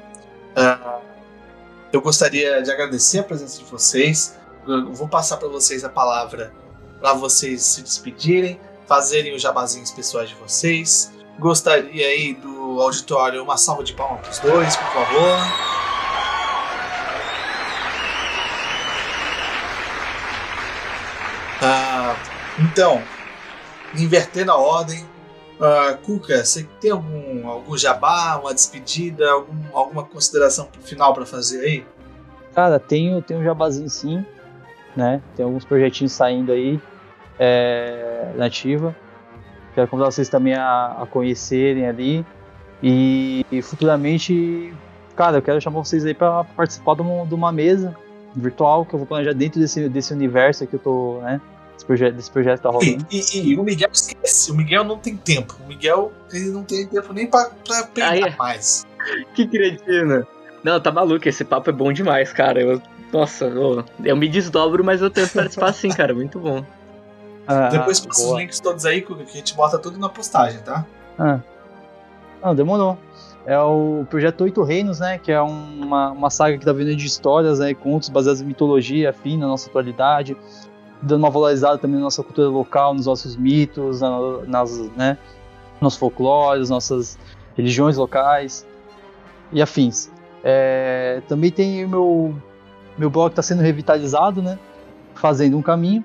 [0.56, 1.00] Uh,
[1.92, 4.36] eu gostaria de agradecer a presença de vocês.
[4.66, 6.52] Eu vou passar para vocês a palavra
[7.00, 11.15] para vocês se despedirem, fazerem os jabazinhos pessoais de vocês.
[11.38, 15.38] Gostaria aí do auditório uma salva de palmas para os dois, por favor.
[21.62, 22.16] Ah,
[22.58, 23.02] então,
[23.94, 25.02] invertendo a ordem,
[25.60, 31.60] uh, Cuca, você tem algum, algum jabá, uma despedida, algum, alguma consideração final para fazer
[31.60, 31.86] aí?
[32.54, 34.24] Cara, tenho, tenho um jabazinho sim
[34.96, 35.20] né?
[35.36, 36.80] Tem alguns projetinhos saindo aí
[37.38, 38.96] é, nativa.
[39.76, 42.24] Quero convidar vocês também a, a conhecerem ali.
[42.82, 44.72] E, e, futuramente,
[45.14, 47.94] cara, eu quero chamar vocês aí para participar de uma, de uma, mesa
[48.34, 51.42] virtual que eu vou planejar dentro desse, desse universo que eu tô, né?
[51.74, 53.06] Desse projeto, desse projeto tá rolando.
[53.10, 55.54] E, e, e, o Miguel esquece, o Miguel não tem tempo.
[55.62, 57.50] O Miguel ele não tem tempo nem para
[57.92, 58.86] pegar mais.
[59.36, 60.26] que cretino.
[60.64, 62.62] Não, tá maluco, esse papo é bom demais, cara.
[62.62, 62.80] Eu,
[63.12, 66.14] nossa, eu, eu me desdobro, mas eu tento participar sim, cara.
[66.14, 66.64] Muito bom.
[67.46, 70.84] Ah, Depois passa os links todos aí que a gente bota tudo na postagem, tá?
[71.18, 71.40] Ah.
[72.42, 72.98] Não, demorou.
[73.46, 75.18] É o projeto Oito Reinos, né?
[75.18, 77.72] Que é uma, uma saga que tá vindo de histórias, né?
[77.74, 80.36] Contos baseados em mitologia, afim na nossa atualidade,
[81.00, 84.00] dando uma valorizada também na nossa cultura local, nos nossos mitos,
[84.48, 85.16] nas, né?
[85.80, 87.16] Nos folclores, nossas
[87.56, 88.66] religiões locais
[89.52, 90.10] e afins.
[90.42, 92.34] É, também tem o meu,
[92.98, 94.58] meu blog está sendo revitalizado, né?
[95.14, 96.04] Fazendo um caminho.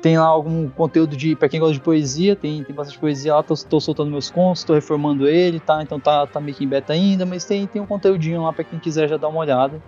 [0.00, 1.34] Tem lá algum conteúdo de.
[1.34, 4.74] para quem gosta de poesia, tem, tem bastante poesia lá, tô soltando meus contos, tô
[4.74, 5.82] reformando ele, tá?
[5.82, 8.62] Então tá, tá meio que em beta ainda, mas tem, tem um conteúdinho lá para
[8.62, 9.82] quem quiser já dar uma olhada.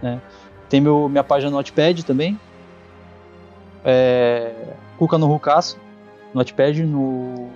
[0.00, 0.20] Né?
[0.68, 2.38] Tem meu, minha página no Notepad também.
[3.84, 4.52] É,
[4.98, 5.78] Cuca no Rucaço,
[6.32, 7.48] Notepad no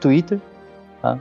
[0.00, 0.38] Twitter,
[1.00, 1.18] tá?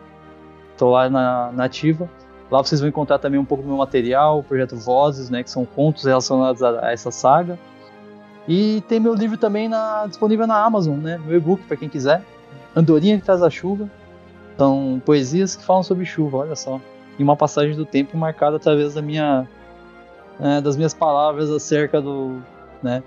[0.77, 2.09] Tô lá na, na ativa.
[2.49, 5.49] Lá vocês vão encontrar também um pouco do meu material, o projeto Vozes, né, que
[5.49, 7.57] são contos relacionados a, a essa saga.
[8.47, 11.19] E tem meu livro também na, disponível na Amazon, né?
[11.26, 12.23] Meu e-book para quem quiser.
[12.76, 13.89] Andorinha que traz a chuva.
[14.57, 16.80] São poesias que falam sobre chuva, olha só.
[17.18, 19.47] E uma passagem do tempo marcada através da minha,
[20.39, 22.41] né, das minhas palavras acerca do,
[22.81, 23.03] né,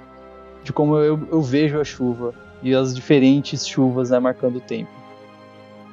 [0.62, 4.90] de como eu, eu vejo a chuva e as diferentes chuvas né, marcando o tempo.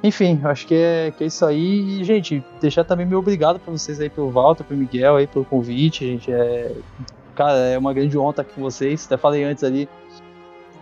[0.03, 2.01] Enfim, acho que é, que é isso aí.
[2.01, 5.45] E, gente, deixar também meu obrigado para vocês aí, pelo Walter, pelo Miguel aí, pelo
[5.45, 6.05] convite.
[6.05, 6.71] Gente, é,
[7.41, 9.03] Cara, é uma grande honra estar aqui com vocês.
[9.07, 9.89] Até falei antes ali.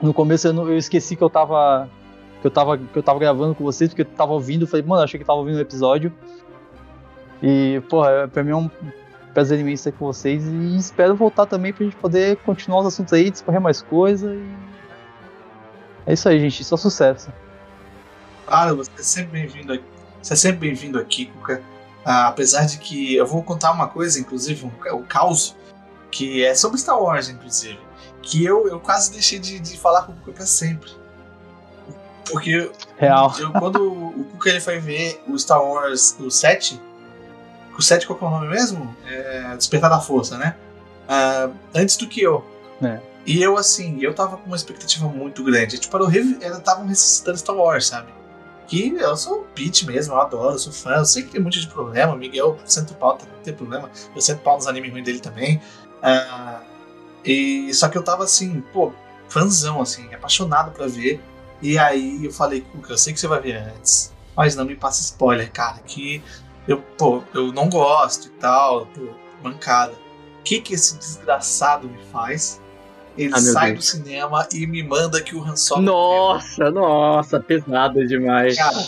[0.02, 1.90] No começo eu, não, eu esqueci que eu tava.
[2.42, 4.68] Que eu tava, que eu tava gravando com vocês, porque eu tava ouvindo.
[4.68, 6.12] Falei, mano, achei que tava ouvindo o episódio.
[7.42, 8.70] E, porra, é, pra mim é um
[9.34, 10.46] prazer imenso estar com vocês.
[10.46, 14.36] E espero voltar também pra gente poder continuar os assuntos aí, discorrer mais coisa.
[14.36, 14.54] E...
[16.08, 16.62] É isso aí, gente.
[16.66, 17.32] Só sucesso.
[18.46, 19.86] Claro, você é sempre bem-vindo aqui.
[20.22, 21.62] Você é sempre bem-vindo aqui, Cuca.
[22.04, 25.56] Ah, apesar de que eu vou contar uma coisa, inclusive, um, um caos
[26.12, 27.80] que é sobre Star Wars, inclusive,
[28.22, 30.92] que eu, eu quase deixei de, de falar com o Cuca sempre.
[32.30, 33.34] Porque Real.
[33.40, 36.80] Eu, quando o Cuca ele foi ver o Star Wars, o 7,
[37.78, 38.96] o 7 qual é o nome mesmo?
[39.08, 40.56] É Despertar da Força, né?
[41.08, 42.46] Uh, antes do que eu.
[42.84, 43.00] É.
[43.26, 45.78] E eu, assim, eu tava com uma expectativa muito grande.
[45.78, 48.12] Tipo, eu estavam ressuscitando Star Wars, sabe?
[48.68, 51.46] Que eu sou beat mesmo, eu adoro, eu sou fã, eu sei que tem um
[51.46, 52.16] monte de problema.
[52.16, 53.90] Miguel senta pau, não tem problema.
[54.16, 55.60] Eu sento pau nos animes ruins dele também.
[56.02, 56.64] Uh,
[57.24, 58.94] e só que eu tava assim, pô,
[59.28, 61.22] fãzão, assim, apaixonado pra ver.
[61.62, 64.76] E aí eu falei, Cuca, eu sei que você vai ver antes, mas não me
[64.76, 66.24] passa spoiler, cara, que
[66.68, 69.10] eu, pô, eu não gosto e tal, pô,
[69.44, 69.94] mancada.
[70.40, 72.62] O que que esse desgraçado me faz?
[73.18, 73.86] Ele ah, sai Deus.
[73.86, 75.82] do cinema e me manda que o Han Solo.
[75.82, 78.56] Nossa, nossa, pesado demais.
[78.56, 78.88] Cara,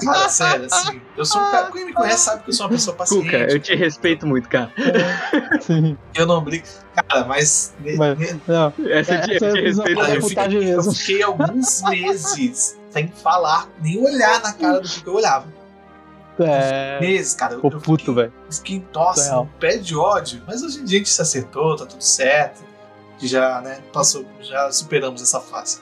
[0.00, 1.70] Cara, sério, assim, eu sou um cara.
[1.70, 3.24] Quem me conhece sabe que eu sou uma pessoa paciente.
[3.24, 4.72] Cuca, eu te respeito muito, cara.
[5.60, 5.98] Sim.
[6.14, 6.66] Eu não brinco.
[6.94, 7.74] Cara, mas.
[7.96, 12.78] mas não, essa, essa eu te, eu respeito cara, eu, fiquei, eu fiquei alguns meses
[12.90, 15.46] sem falar, nem olhar na cara do que eu olhava.
[16.38, 16.98] É.
[17.00, 17.56] Meses, cara.
[17.56, 18.32] Ficou puto, velho.
[18.50, 20.42] Fiquei, nossa, um pé de ódio.
[20.46, 22.62] Mas hoje em dia a gente se acertou, tá tudo certo.
[23.18, 25.80] Já, né, passou, já superamos essa fase.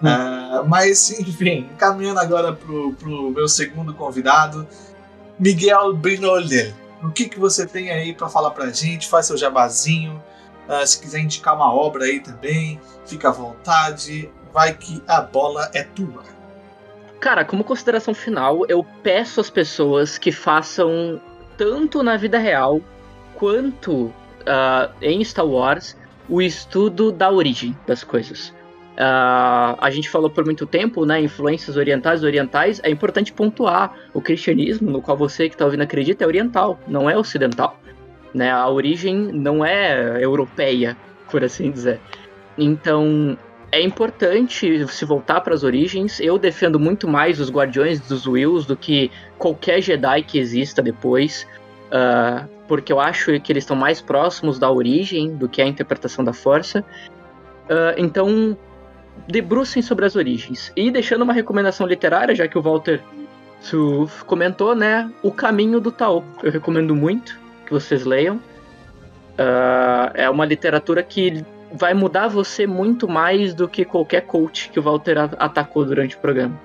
[0.00, 4.66] Uh, mas, enfim, caminhando agora pro, pro meu segundo convidado,
[5.38, 6.74] Miguel Brinolder.
[7.02, 9.08] O que, que você tem aí para falar pra gente?
[9.08, 10.22] Faz seu jabazinho.
[10.68, 14.30] Uh, se quiser indicar uma obra aí também, fica à vontade.
[14.52, 16.24] Vai que a bola é tua.
[17.20, 21.20] Cara, como consideração final, eu peço às pessoas que façam
[21.56, 22.80] tanto na vida real
[23.34, 24.06] quanto
[24.46, 25.96] uh, em Star Wars
[26.28, 28.52] o estudo da origem das coisas.
[28.96, 34.22] Uh, a gente falou por muito tempo, né, influências orientais orientais, é importante pontuar o
[34.22, 37.78] cristianismo, no qual você que está ouvindo acredita, é oriental, não é ocidental.
[38.32, 38.50] Né?
[38.50, 40.96] A origem não é europeia,
[41.30, 42.00] por assim dizer.
[42.56, 43.36] Então,
[43.70, 46.18] é importante se voltar para as origens.
[46.18, 51.46] Eu defendo muito mais os Guardiões dos Wills do que qualquer Jedi que exista depois,
[51.88, 56.24] uh, porque eu acho que eles estão mais próximos da origem do que a interpretação
[56.24, 56.80] da força.
[57.68, 58.56] Uh, então,
[59.26, 60.72] debrucem sobre as origens.
[60.76, 63.02] E deixando uma recomendação literária, já que o Walter
[64.26, 65.10] comentou, né?
[65.22, 66.24] O Caminho do Tao.
[66.42, 68.36] Eu recomendo muito que vocês leiam.
[68.36, 74.78] Uh, é uma literatura que vai mudar você muito mais do que qualquer coach que
[74.78, 76.58] o Walter atacou durante o programa.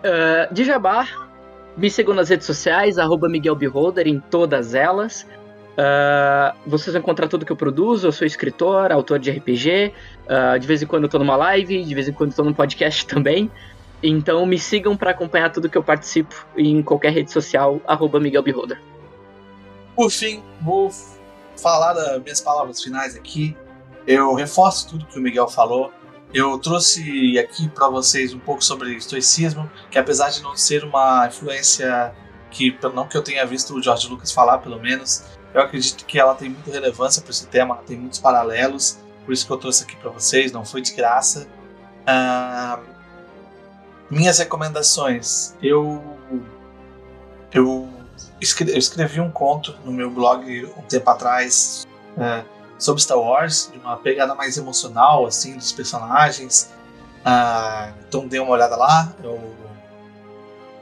[0.00, 0.54] Uh,
[1.76, 5.26] me sigam nas redes sociais, arroba Miguel Beholder em todas elas.
[5.74, 8.06] Uh, vocês vão encontrar tudo que eu produzo.
[8.06, 9.92] Eu sou escritor, autor de RPG.
[9.92, 12.36] Uh, ah, de vez em quando eu tô numa live, de vez em quando eu
[12.36, 13.50] tô num podcast também.
[14.02, 18.42] Então me sigam para acompanhar tudo que eu participo em qualquer rede social, arroba Miguel
[18.42, 18.80] Beholder.
[19.96, 20.90] Por fim, vou
[21.56, 23.56] falar das minhas palavras finais aqui.
[24.06, 25.90] Eu reforço tudo que o Miguel falou.
[26.32, 31.28] Eu trouxe aqui para vocês um pouco sobre estoicismo, que apesar de não ser uma
[31.28, 32.12] influência
[32.50, 35.24] que, não que eu tenha visto o George Lucas falar, pelo menos,
[35.54, 39.46] eu acredito que ela tem muita relevância para esse tema, tem muitos paralelos, por isso
[39.46, 41.46] que eu trouxe aqui para vocês, não foi de graça.
[42.02, 42.82] Uh,
[44.10, 46.02] minhas recomendações, eu
[47.52, 47.88] eu
[48.40, 51.86] escrevi, eu escrevi, um conto no meu blog um tempo atrás
[52.16, 52.44] uh,
[52.76, 56.74] sobre Star Wars, de uma pegada mais emocional assim dos personagens.
[57.20, 59.54] Uh, então dê uma olhada lá, eu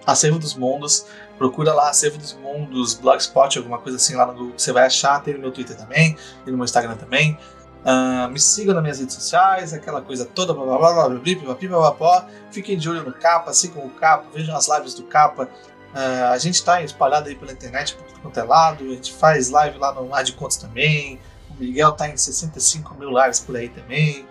[0.07, 1.07] Acervo dos Mundos.
[1.43, 5.21] Procura lá, Acervo dos Mundos, Blogspot, alguma coisa assim lá no Google você vai achar.
[5.25, 6.17] Tem no meu Twitter também,
[6.47, 7.37] e no meu Instagram também.
[7.85, 11.69] Uh, me sigam nas minhas redes sociais, aquela coisa toda, blá blá blá blá blá
[11.69, 15.49] blá blá Fiquem de olho no Capa, sigam o Capa, vejam as lives do Capa.
[15.93, 18.85] Uh, a gente está espalhado aí pela internet por tudo quanto é lado.
[18.85, 21.19] A gente faz live lá no Mar de Contos também.
[21.51, 24.25] O Miguel está em 65 mil lives por aí também.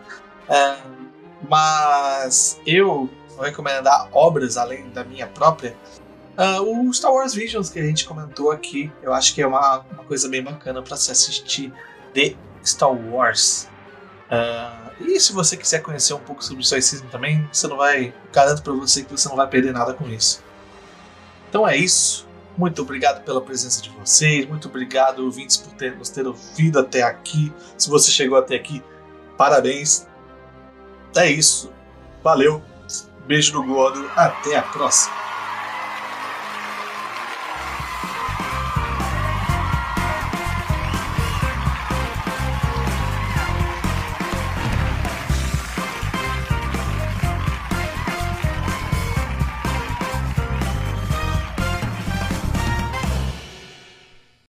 [0.48, 1.10] Uh,
[1.50, 5.76] mas eu vou recomendar obras além da minha própria.
[6.42, 9.86] Uh, o Star Wars Visions que a gente comentou aqui, eu acho que é uma,
[9.92, 11.72] uma coisa bem bacana para se assistir
[12.16, 12.36] de
[12.66, 13.70] Star Wars.
[14.26, 18.12] Uh, e se você quiser conhecer um pouco sobre o stoicismo também, você não vai.
[18.34, 20.44] Garanto para você que você não vai perder nada com isso.
[21.48, 22.28] Então é isso.
[22.58, 24.48] Muito obrigado pela presença de vocês.
[24.48, 27.54] Muito obrigado, ouvintes, por ter, nos ter ouvido até aqui.
[27.78, 28.84] Se você chegou até aqui,
[29.38, 30.08] parabéns.
[31.16, 31.72] É isso.
[32.24, 32.64] Valeu.
[33.28, 34.10] Beijo no gordo.
[34.16, 35.21] Até a próxima.